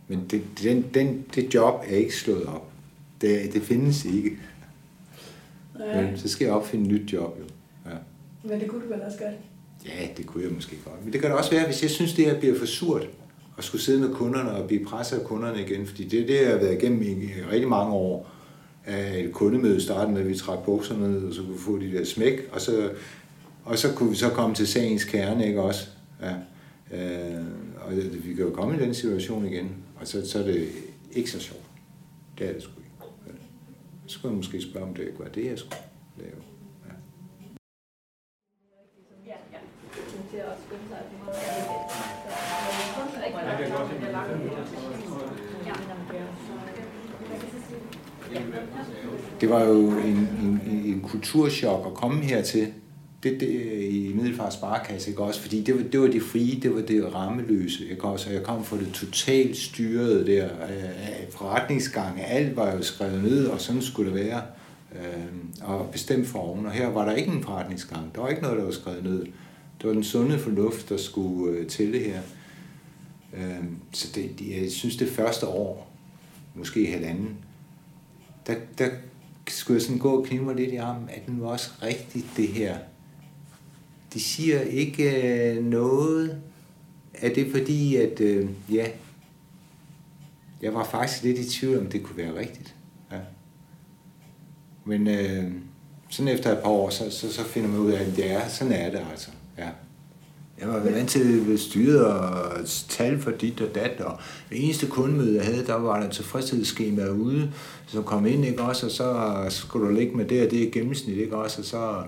men 0.08 0.24
det, 0.30 0.42
den, 0.62 0.84
den, 0.94 1.24
det 1.34 1.54
job 1.54 1.74
er 1.88 1.96
ikke 1.96 2.14
slået 2.16 2.46
op. 2.46 2.70
Det, 3.20 3.52
det 3.52 3.62
findes 3.62 4.04
ikke. 4.04 4.30
Nej, 5.78 6.02
Men 6.02 6.18
så 6.18 6.28
skal 6.28 6.44
jeg 6.44 6.54
opfinde 6.54 6.84
et 6.86 6.92
nyt 7.02 7.12
job, 7.12 7.38
jo. 7.40 7.44
Ja. 7.90 7.96
men 8.48 8.60
det 8.60 8.68
kunne 8.68 8.82
du 8.82 8.88
vel 8.88 9.02
også 9.02 9.18
godt. 9.18 9.34
Ja, 9.86 10.06
det 10.16 10.26
kunne 10.26 10.44
jeg 10.44 10.52
måske 10.52 10.76
godt. 10.84 11.04
Men 11.04 11.12
det 11.12 11.20
kan 11.20 11.30
da 11.30 11.36
også 11.36 11.50
være, 11.50 11.66
hvis 11.66 11.82
jeg 11.82 11.90
synes, 11.90 12.12
det 12.14 12.24
her 12.24 12.38
bliver 12.40 12.58
for 12.58 12.66
surt, 12.66 13.08
at 13.58 13.64
skulle 13.64 13.82
sidde 13.82 14.00
med 14.00 14.14
kunderne 14.14 14.50
og 14.50 14.66
blive 14.66 14.84
presset 14.84 15.18
af 15.18 15.24
kunderne 15.26 15.60
igen. 15.60 15.86
Fordi 15.86 16.08
det 16.08 16.20
er 16.22 16.26
det, 16.26 16.40
jeg 16.42 16.50
har 16.50 16.58
været 16.58 16.82
igennem 16.82 17.02
i 17.02 17.28
rigtig 17.52 17.68
mange 17.68 17.92
år. 17.92 18.30
Et 19.16 19.32
kundemøde 19.32 19.80
startede 19.80 20.12
med, 20.12 20.20
at 20.20 20.28
vi 20.28 20.34
trak 20.34 20.58
bukserne 20.64 21.12
ned, 21.12 21.22
og 21.28 21.34
så 21.34 21.40
kunne 21.42 21.52
vi 21.52 21.58
få 21.58 21.78
de 21.78 21.92
der 21.92 22.04
smæk, 22.04 22.48
og 22.52 22.60
så, 22.60 22.90
og 23.64 23.78
så 23.78 23.92
kunne 23.92 24.10
vi 24.10 24.16
så 24.16 24.28
komme 24.30 24.54
til 24.54 24.66
sagens 24.66 25.04
kerne, 25.04 25.46
ikke 25.46 25.62
også? 25.62 25.86
Ja. 26.22 26.32
Øh, 26.98 27.44
og 27.80 27.92
det- 27.92 28.26
vi 28.28 28.34
kan 28.34 28.44
jo 28.44 28.50
komme 28.50 28.76
i 28.76 28.80
den 28.80 28.94
situation 28.94 29.46
igen, 29.46 29.70
og 30.00 30.08
så, 30.08 30.30
så 30.30 30.38
er 30.38 30.42
det 30.42 30.68
ikke 31.12 31.30
så 31.30 31.40
sjovt. 31.40 31.64
Det 32.38 32.48
er 32.48 32.52
det 32.52 32.62
sgu 32.62 32.72
ikke. 32.78 32.90
Så 34.06 34.18
skulle 34.18 34.30
jeg 34.32 34.36
måske 34.36 34.62
spørge, 34.62 34.86
om 34.86 34.94
det 34.94 35.06
ikke 35.06 35.18
var 35.18 35.28
det, 35.28 35.46
jeg 35.46 35.58
skulle 35.58 35.76
lave. 36.16 36.42
Ja. 36.86 36.92
Det 49.40 49.50
var 49.50 49.64
jo 49.64 49.90
en, 49.90 50.16
en, 50.16 50.60
en 50.84 51.00
kulturschok 51.00 51.86
at 51.86 51.94
komme 51.94 52.22
hertil. 52.22 52.72
Det, 53.24 53.40
det, 53.40 53.48
øh, 53.48 53.94
i 53.94 54.12
Middelfart 54.14 54.52
Sparekasse, 54.52 55.10
ikke 55.10 55.22
også? 55.22 55.40
Fordi 55.40 55.62
det 55.62 55.74
var, 55.74 55.82
det 55.82 56.00
var 56.00 56.06
det 56.06 56.22
frie, 56.22 56.60
det 56.60 56.74
var 56.74 56.80
det 56.80 57.14
rammeløse, 57.14 57.90
ikke 57.90 58.04
også? 58.04 58.28
Og 58.28 58.34
jeg 58.34 58.42
kom 58.42 58.64
fra 58.64 58.76
det 58.76 58.92
totalt 58.92 59.56
styrede 59.56 60.26
der, 60.26 60.44
øh, 60.44 61.30
forretningsgange, 61.30 62.24
alt 62.24 62.56
var 62.56 62.72
jo 62.72 62.82
skrevet 62.82 63.22
ned, 63.22 63.46
og 63.46 63.60
sådan 63.60 63.82
skulle 63.82 64.10
det 64.10 64.24
være, 64.24 64.42
øh, 64.94 65.24
og 65.62 65.88
bestemt 65.92 66.26
for 66.26 66.38
oven. 66.38 66.66
Og 66.66 66.72
her 66.72 66.88
var 66.88 67.04
der 67.04 67.14
ikke 67.14 67.32
en 67.32 67.42
forretningsgang, 67.42 68.14
der 68.14 68.20
var 68.20 68.28
ikke 68.28 68.42
noget, 68.42 68.58
der 68.58 68.64
var 68.64 68.72
skrevet 68.72 69.04
ned. 69.04 69.26
Det 69.78 69.88
var 69.88 69.92
den 69.92 70.04
sunde 70.04 70.38
fornuft, 70.38 70.88
der 70.88 70.96
skulle 70.96 71.58
øh, 71.58 71.66
til 71.66 71.92
det 71.92 72.00
her. 72.00 72.20
Øh, 73.36 73.64
så 73.92 74.08
det, 74.14 74.30
jeg 74.62 74.70
synes, 74.70 74.96
det 74.96 75.08
første 75.08 75.46
år, 75.46 75.92
måske 76.54 76.86
halvanden, 76.86 77.36
der, 78.46 78.54
der 78.78 78.88
skulle 79.48 79.74
jeg 79.74 79.82
sådan 79.82 79.98
gå 79.98 80.10
og 80.10 80.26
knive 80.26 80.44
mig 80.44 80.54
lidt 80.56 80.72
i 80.72 80.76
armen, 80.76 81.08
at 81.08 81.26
det 81.26 81.36
nu 81.36 81.48
også 81.48 81.70
rigtigt 81.82 82.26
det 82.36 82.48
her 82.48 82.76
det 84.14 84.22
siger 84.22 84.60
ikke 84.60 85.32
øh, 85.54 85.64
noget. 85.64 86.40
Er 87.14 87.34
det 87.34 87.50
fordi, 87.50 87.96
at 87.96 88.20
øh, 88.20 88.48
ja, 88.72 88.86
jeg 90.62 90.74
var 90.74 90.84
faktisk 90.84 91.22
lidt 91.22 91.38
i 91.38 91.50
tvivl 91.50 91.78
om, 91.78 91.86
det 91.86 92.02
kunne 92.02 92.16
være 92.16 92.34
rigtigt. 92.34 92.74
Ja. 93.12 93.18
Men 94.84 95.08
øh, 95.08 95.44
sådan 96.08 96.34
efter 96.34 96.52
et 96.52 96.58
par 96.58 96.70
år, 96.70 96.90
så, 96.90 97.10
så, 97.10 97.32
så 97.32 97.44
finder 97.44 97.68
man 97.68 97.78
ud 97.78 97.90
af, 97.90 98.00
at 98.00 98.16
det 98.16 98.32
er, 98.32 98.48
sådan 98.48 98.72
er 98.72 98.90
det 98.90 99.06
altså. 99.10 99.30
Ja. 99.58 99.68
Jeg 100.60 100.68
var 100.68 100.78
vant 100.78 101.08
til 101.10 101.58
styret 101.58 102.06
og 102.06 102.52
tal 102.88 103.20
for 103.20 103.30
dit 103.30 103.60
og 103.60 103.74
dat, 103.74 104.00
og 104.00 104.18
det 104.50 104.64
eneste 104.64 104.86
kundemøde, 104.86 105.36
jeg 105.36 105.44
havde, 105.44 105.66
der 105.66 105.74
var 105.74 106.00
der 106.00 106.10
tilfredshedsskema 106.10 107.08
ude, 107.08 107.52
så 107.86 108.02
kom 108.02 108.26
ind, 108.26 108.44
ikke 108.44 108.62
også, 108.62 108.86
og 108.86 108.92
så 108.92 109.46
skulle 109.50 109.88
du 109.88 109.92
ligge 109.92 110.16
med 110.16 110.24
det 110.24 110.44
og 110.44 110.50
det 110.50 110.62
er 110.62 110.70
gennemsnit, 110.70 111.16
ikke 111.16 111.36
også, 111.36 111.60
og 111.60 111.64
så, 111.64 112.02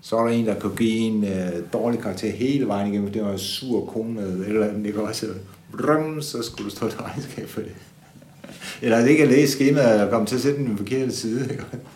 så 0.00 0.16
er 0.16 0.24
der 0.24 0.30
en, 0.30 0.46
der 0.46 0.60
kan 0.60 0.70
give 0.76 0.98
en 0.98 1.24
øh, 1.24 1.52
dårlig 1.72 2.00
karakter 2.00 2.30
hele 2.30 2.66
vejen 2.68 2.92
igennem, 2.92 3.12
det 3.12 3.24
var 3.24 3.32
en 3.32 3.38
sur 3.38 3.86
kone 3.86 4.22
eller 4.46 4.68
andet, 4.68 4.86
ikke 4.86 5.02
også, 5.02 5.26
Brum, 5.72 6.22
så 6.22 6.42
skulle 6.42 6.70
du 6.70 6.76
stå 6.76 6.88
til 6.88 6.98
regnskab 6.98 7.48
for 7.48 7.60
det. 7.60 7.74
Eller 8.82 8.98
det 8.98 9.08
ikke 9.08 9.22
at 9.22 9.28
læse 9.28 9.52
skemaet 9.52 10.02
og 10.02 10.10
komme 10.10 10.26
til 10.26 10.34
at 10.34 10.42
sætte 10.42 10.58
den 10.58 10.76
forkerte 10.76 11.12
side, 11.12 11.50
ikke? 11.50 11.64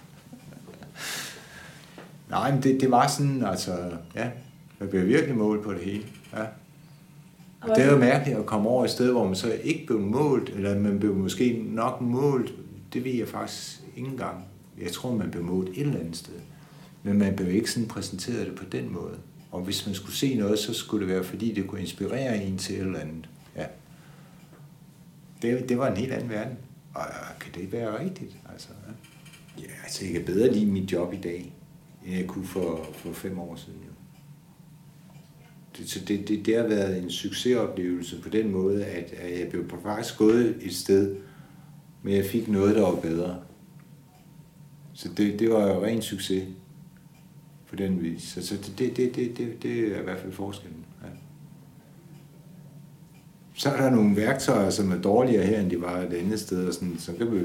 Nej, 2.30 2.52
men 2.52 2.62
det, 2.62 2.80
det 2.80 2.90
var 2.90 3.08
sådan, 3.08 3.44
altså, 3.44 3.72
ja, 4.14 4.30
der 4.78 4.86
blev 4.86 5.06
virkelig 5.06 5.36
målt 5.36 5.62
på 5.62 5.72
det 5.72 5.80
hele. 5.80 6.04
Ja. 6.36 6.42
Og 7.60 7.76
det 7.76 7.84
er 7.84 7.92
jo 7.92 7.98
mærkeligt 7.98 8.38
at 8.38 8.46
komme 8.46 8.68
over 8.68 8.84
et 8.84 8.90
sted, 8.90 9.10
hvor 9.10 9.24
man 9.24 9.34
så 9.34 9.52
ikke 9.64 9.86
blev 9.86 10.00
målt, 10.00 10.48
eller 10.48 10.78
man 10.78 10.98
blev 10.98 11.14
måske 11.14 11.64
nok 11.68 12.00
målt, 12.00 12.52
det 12.92 13.04
ved 13.04 13.12
jeg 13.12 13.28
faktisk 13.28 13.80
ikke 13.96 14.08
engang. 14.08 14.44
Jeg 14.82 14.92
tror, 14.92 15.14
man 15.14 15.30
blev 15.30 15.44
målt 15.44 15.68
et 15.68 15.80
eller 15.80 16.00
andet 16.00 16.16
sted. 16.16 16.34
Men 17.02 17.18
man 17.18 17.36
blev 17.36 17.48
ikke 17.48 17.70
sådan 17.70 17.88
præsenteret 17.88 18.46
det 18.46 18.54
på 18.54 18.64
den 18.64 18.92
måde. 18.92 19.18
Og 19.50 19.60
hvis 19.60 19.86
man 19.86 19.94
skulle 19.94 20.16
se 20.16 20.34
noget, 20.34 20.58
så 20.58 20.74
skulle 20.74 21.06
det 21.06 21.14
være, 21.14 21.24
fordi 21.24 21.52
det 21.52 21.66
kunne 21.66 21.80
inspirere 21.80 22.44
en 22.44 22.58
til 22.58 22.74
et 22.74 22.80
eller 22.80 22.98
andet. 22.98 23.28
Ja. 23.56 23.66
Det, 25.42 25.68
det 25.68 25.78
var 25.78 25.90
en 25.90 25.96
helt 25.96 26.12
anden 26.12 26.30
verden. 26.30 26.56
Og 26.94 27.04
kan 27.40 27.54
det 27.54 27.72
være 27.72 28.04
rigtigt? 28.04 28.36
Altså, 28.52 28.68
ja. 28.86 29.62
ja, 29.62 29.68
altså 29.84 30.04
jeg 30.04 30.12
kan 30.12 30.24
bedre 30.24 30.52
lide 30.52 30.66
mit 30.66 30.92
job 30.92 31.12
i 31.12 31.16
dag, 31.16 31.52
end 32.06 32.16
jeg 32.16 32.26
kunne 32.26 32.46
for, 32.46 32.88
for 32.94 33.12
fem 33.12 33.38
år 33.38 33.56
siden. 33.56 33.78
Jo. 33.86 33.92
Det, 35.76 35.90
så 35.90 36.00
det, 36.04 36.28
det, 36.28 36.46
det 36.46 36.56
har 36.56 36.66
været 36.66 37.02
en 37.02 37.10
succesoplevelse 37.10 38.22
på 38.22 38.28
den 38.28 38.50
måde, 38.50 38.84
at, 38.84 39.12
at 39.12 39.40
jeg 39.40 39.48
blev 39.48 39.70
faktisk 39.82 40.18
gået 40.18 40.56
et 40.60 40.74
sted, 40.74 41.16
men 42.02 42.14
jeg 42.14 42.24
fik 42.24 42.48
noget, 42.48 42.76
der 42.76 42.82
var 42.82 43.00
bedre. 43.00 43.40
Så 44.94 45.08
det, 45.16 45.38
det 45.38 45.50
var 45.50 45.66
jo 45.66 45.84
ren 45.84 46.02
succes 46.02 46.48
på 47.72 47.76
den 47.76 48.02
vis. 48.02 48.22
Så, 48.22 48.46
så 48.46 48.54
det, 48.78 48.96
det, 48.96 49.16
det, 49.16 49.38
det, 49.38 49.62
det, 49.62 49.96
er 49.96 50.00
i 50.00 50.04
hvert 50.04 50.20
fald 50.20 50.32
forskellen. 50.32 50.84
Ja. 51.02 51.08
Så 53.54 53.70
er 53.70 53.82
der 53.82 53.90
nogle 53.90 54.16
værktøjer, 54.16 54.70
som 54.70 54.92
er 54.92 54.96
dårligere 54.96 55.46
her, 55.46 55.60
end 55.60 55.70
de 55.70 55.80
var 55.80 55.98
et 55.98 56.12
andet 56.12 56.40
sted. 56.40 56.68
Og 56.68 56.74
sådan, 56.74 56.96
så 56.98 57.12
kan 57.12 57.32
vi, 57.32 57.38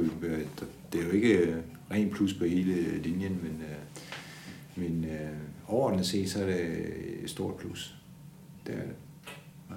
det 0.94 1.02
er 1.02 1.06
jo 1.06 1.12
ikke 1.12 1.38
øh, 1.38 1.48
rent 1.48 1.66
ren 1.92 2.10
plus 2.10 2.34
på 2.34 2.46
hele 2.46 2.98
linjen, 2.98 3.40
men, 3.44 3.62
øh, 3.62 3.78
men 4.76 5.06
øh, 5.06 5.30
overordnet 5.68 6.06
set, 6.06 6.30
så 6.30 6.42
er 6.42 6.46
det 6.46 6.60
øh, 6.60 7.24
et 7.24 7.30
stort 7.30 7.56
plus. 7.56 7.96
Det 8.68 8.74
er 8.76 8.80
det. 8.80 8.96
Ja. 9.70 9.76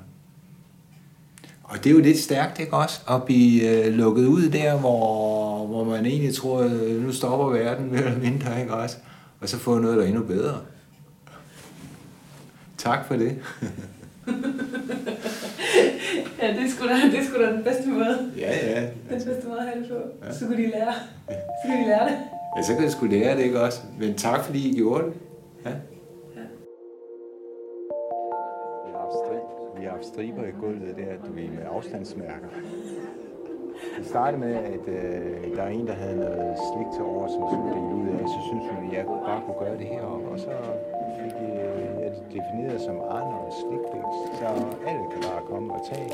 Og 1.62 1.84
det 1.84 1.90
er 1.90 1.94
jo 1.94 2.00
lidt 2.00 2.18
stærkt, 2.18 2.60
ikke 2.60 2.74
også? 2.74 3.00
At 3.10 3.24
blive 3.24 3.84
øh, 3.84 3.92
lukket 3.92 4.26
ud 4.26 4.48
der, 4.48 4.78
hvor, 4.78 5.66
hvor 5.66 5.84
man 5.84 6.06
egentlig 6.06 6.34
tror, 6.34 6.60
at 6.60 7.02
nu 7.02 7.12
stopper 7.12 7.46
verden 7.46 7.90
mere 7.90 8.04
eller 8.04 8.20
mindre, 8.20 8.60
ikke 8.60 8.74
også? 8.74 8.96
Og 9.40 9.48
så 9.48 9.58
få 9.58 9.78
noget, 9.78 9.96
der 9.96 10.02
er 10.02 10.06
endnu 10.08 10.22
bedre. 10.22 10.60
Tak 12.78 13.06
for 13.06 13.16
det. 13.16 13.38
Ja, 16.42 16.48
det 16.48 16.62
er 16.62 16.68
sgu 16.70 16.88
da, 16.88 16.94
det 16.94 17.18
er 17.18 17.24
sgu 17.24 17.42
da 17.42 17.52
den 17.52 17.64
bedste 17.64 17.88
måde. 17.88 18.32
ja, 18.36 18.70
ja. 18.70 18.80
Den 18.82 18.92
bedste 19.08 19.48
måde 19.48 19.58
at 19.58 19.64
have 19.66 19.80
det 19.82 19.88
på. 19.90 20.26
Ja. 20.26 20.32
Så 20.32 20.46
kunne 20.46 20.56
de 20.56 20.70
lære. 20.70 20.94
Så 21.28 21.34
kunne 21.66 21.78
de 21.82 21.86
lære 21.86 22.08
det. 22.08 22.18
Ja, 22.56 22.62
så 22.62 22.74
kan 22.74 22.82
jeg 22.82 22.92
sgu 22.92 23.06
lære 23.06 23.36
det, 23.36 23.42
ikke 23.44 23.60
også? 23.60 23.80
Men 23.98 24.14
tak, 24.14 24.44
fordi 24.44 24.70
I 24.70 24.76
gjorde 24.76 25.04
det. 25.04 25.12
Ja. 25.64 25.70
Vi 29.78 29.84
har 29.84 29.90
haft 29.90 30.06
striber 30.06 30.44
i 30.44 30.50
gulvet 30.60 30.96
der, 30.96 31.26
du 31.26 31.32
ved, 31.32 31.48
med 31.48 31.62
afstandsmærker. 31.76 32.48
Det 33.98 34.06
startede 34.12 34.40
med, 34.46 34.54
at 34.74 34.84
øh, 34.96 35.56
der 35.56 35.62
er 35.62 35.72
en, 35.78 35.86
der 35.86 35.96
havde 36.04 36.16
noget 36.16 36.54
slik 36.70 36.88
til 36.96 37.02
over, 37.12 37.26
som 37.34 37.40
skulle 37.50 37.66
dele 37.76 37.92
ud 38.00 38.08
af. 38.18 38.22
Så 38.34 38.38
synes 38.48 38.64
hun, 38.70 38.78
at 38.86 38.92
jeg 38.96 39.04
bare 39.28 39.40
kunne 39.44 39.58
gøre 39.64 39.76
det 39.80 39.86
heroppe. 39.94 40.26
Og 40.34 40.38
så 40.46 40.54
fik 41.20 41.34
øh, 41.48 41.54
jeg 42.02 42.10
det 42.14 42.22
defineret 42.36 42.80
som 42.86 42.96
Arnold 43.16 43.52
slikfix. 43.60 44.06
Så 44.38 44.46
alle 44.90 45.04
kan 45.12 45.20
bare 45.30 45.42
komme 45.50 45.66
og 45.76 45.80
tage. 45.90 46.10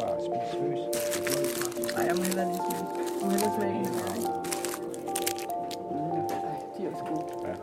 Bare 0.00 0.16
spise 0.26 0.54
løs. 0.62 0.82
Nej, 1.94 2.02
jeg 2.08 2.14
må 2.18 2.22
hellere 2.28 2.46
lige 2.52 2.62
smage. 2.66 2.86
Jeg 3.18 3.24
må 3.24 3.30
hellere 3.34 3.52
smage 3.56 3.74
en 3.80 3.86
her? 3.96 4.06
Ej, 6.48 6.58
de 6.74 6.78
er 6.84 6.88
også 6.92 7.04
gode. 7.10 7.26
Ja. 7.48 7.54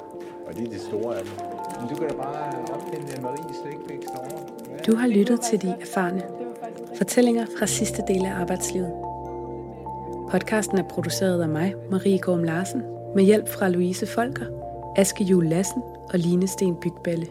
Og 0.47 0.51
det 0.55 0.63
er 0.67 0.71
det 0.75 0.81
store 0.89 1.11
af 1.19 1.23
dem. 1.25 1.33
Men 1.79 1.85
du 1.89 1.95
kan 1.99 2.07
da 2.09 2.15
bare 2.15 2.47
opfinde 2.75 3.07
en 3.15 3.21
Marie 3.21 3.53
slikfix 3.61 4.01
derovre. 4.13 4.39
Ja. 4.69 4.77
Du 4.87 4.95
har 4.95 5.07
lyttet 5.07 5.41
til 5.41 5.61
De 5.61 5.69
Erfarne. 5.81 6.42
Fortællinger 7.03 7.45
fra 7.59 7.65
sidste 7.65 8.03
del 8.07 8.25
af 8.25 8.33
arbejdslivet. 8.33 8.91
Podcasten 10.31 10.77
er 10.77 10.83
produceret 10.83 11.41
af 11.41 11.49
mig, 11.49 11.73
Marie 11.91 12.17
Gorm 12.17 12.43
Larsen, 12.43 12.81
med 13.15 13.23
hjælp 13.23 13.49
fra 13.49 13.69
Louise 13.69 14.07
Folker, 14.07 14.45
Aske 14.95 15.23
Jule 15.23 15.49
Lassen 15.49 15.81
og 16.13 16.19
Line 16.19 16.47
Sten 16.47 16.75
Bygballe. 16.75 17.27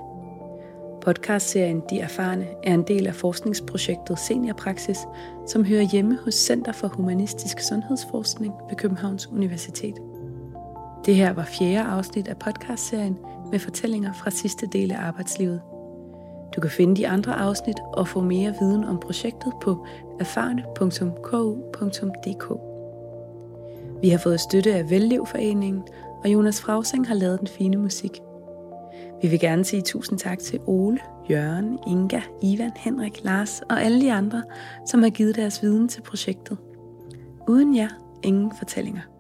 Podcastserien 1.03 1.83
De 1.91 2.01
Erfarne 2.01 2.47
er 2.63 2.75
en 2.75 2.83
del 2.83 3.07
af 3.07 3.15
forskningsprojektet 3.15 4.19
Seniorpraksis, 4.19 4.99
som 5.47 5.65
hører 5.65 5.83
hjemme 5.83 6.19
hos 6.25 6.35
Center 6.35 6.73
for 6.73 6.89
Humanistisk 6.89 7.61
Sundhedsforskning 7.61 8.55
ved 8.69 8.77
Københavns 8.77 9.27
Universitet. 9.27 9.95
Det 11.07 11.15
her 11.15 11.33
var 11.33 11.45
fjerde 11.45 11.89
afsnit 11.89 12.29
af 12.29 12.37
podcastserien 12.37 13.19
med 13.51 13.59
fortællinger 13.59 14.13
fra 14.13 14.31
sidste 14.31 14.67
del 14.67 14.93
af 14.93 14.99
arbejdslivet. 14.99 15.61
Du 16.57 16.61
kan 16.61 16.71
finde 16.71 16.97
de 16.97 17.09
andre 17.09 17.35
afsnit 17.35 17.77
og 17.93 18.09
få 18.09 18.21
mere 18.21 18.55
viden 18.61 18.85
om 18.85 18.99
projektet 19.01 19.53
på 19.63 19.87
erfarne.ku.dk. 20.21 21.13
Vi 24.03 24.09
har 24.09 24.19
fået 24.19 24.41
støtte 24.41 24.75
af 24.75 24.91
Vellevforeningen, 24.91 25.83
og 26.25 26.33
Jonas 26.33 26.61
Frausing 26.61 27.09
har 27.09 27.15
lavet 27.15 27.41
den 27.41 27.49
fine 27.49 27.77
musik. 27.77 28.21
Vi 29.23 29.29
vil 29.29 29.41
gerne 29.41 29.65
sige 29.65 29.83
tusind 29.83 30.19
tak 30.19 30.39
til 30.39 30.61
Ole, 30.67 30.99
Jørgen, 31.31 31.79
Inga, 31.87 32.21
Ivan, 32.43 32.73
Henrik, 32.77 33.25
Lars 33.25 33.63
og 33.71 33.83
alle 33.83 34.01
de 34.01 34.13
andre, 34.13 34.43
som 34.87 35.03
har 35.03 35.11
givet 35.11 35.37
deres 35.37 35.63
viden 35.63 35.89
til 35.89 36.03
projektet. 36.03 36.59
Uden 37.49 37.77
jer, 37.77 37.89
ingen 38.23 38.53
fortællinger. 38.59 39.12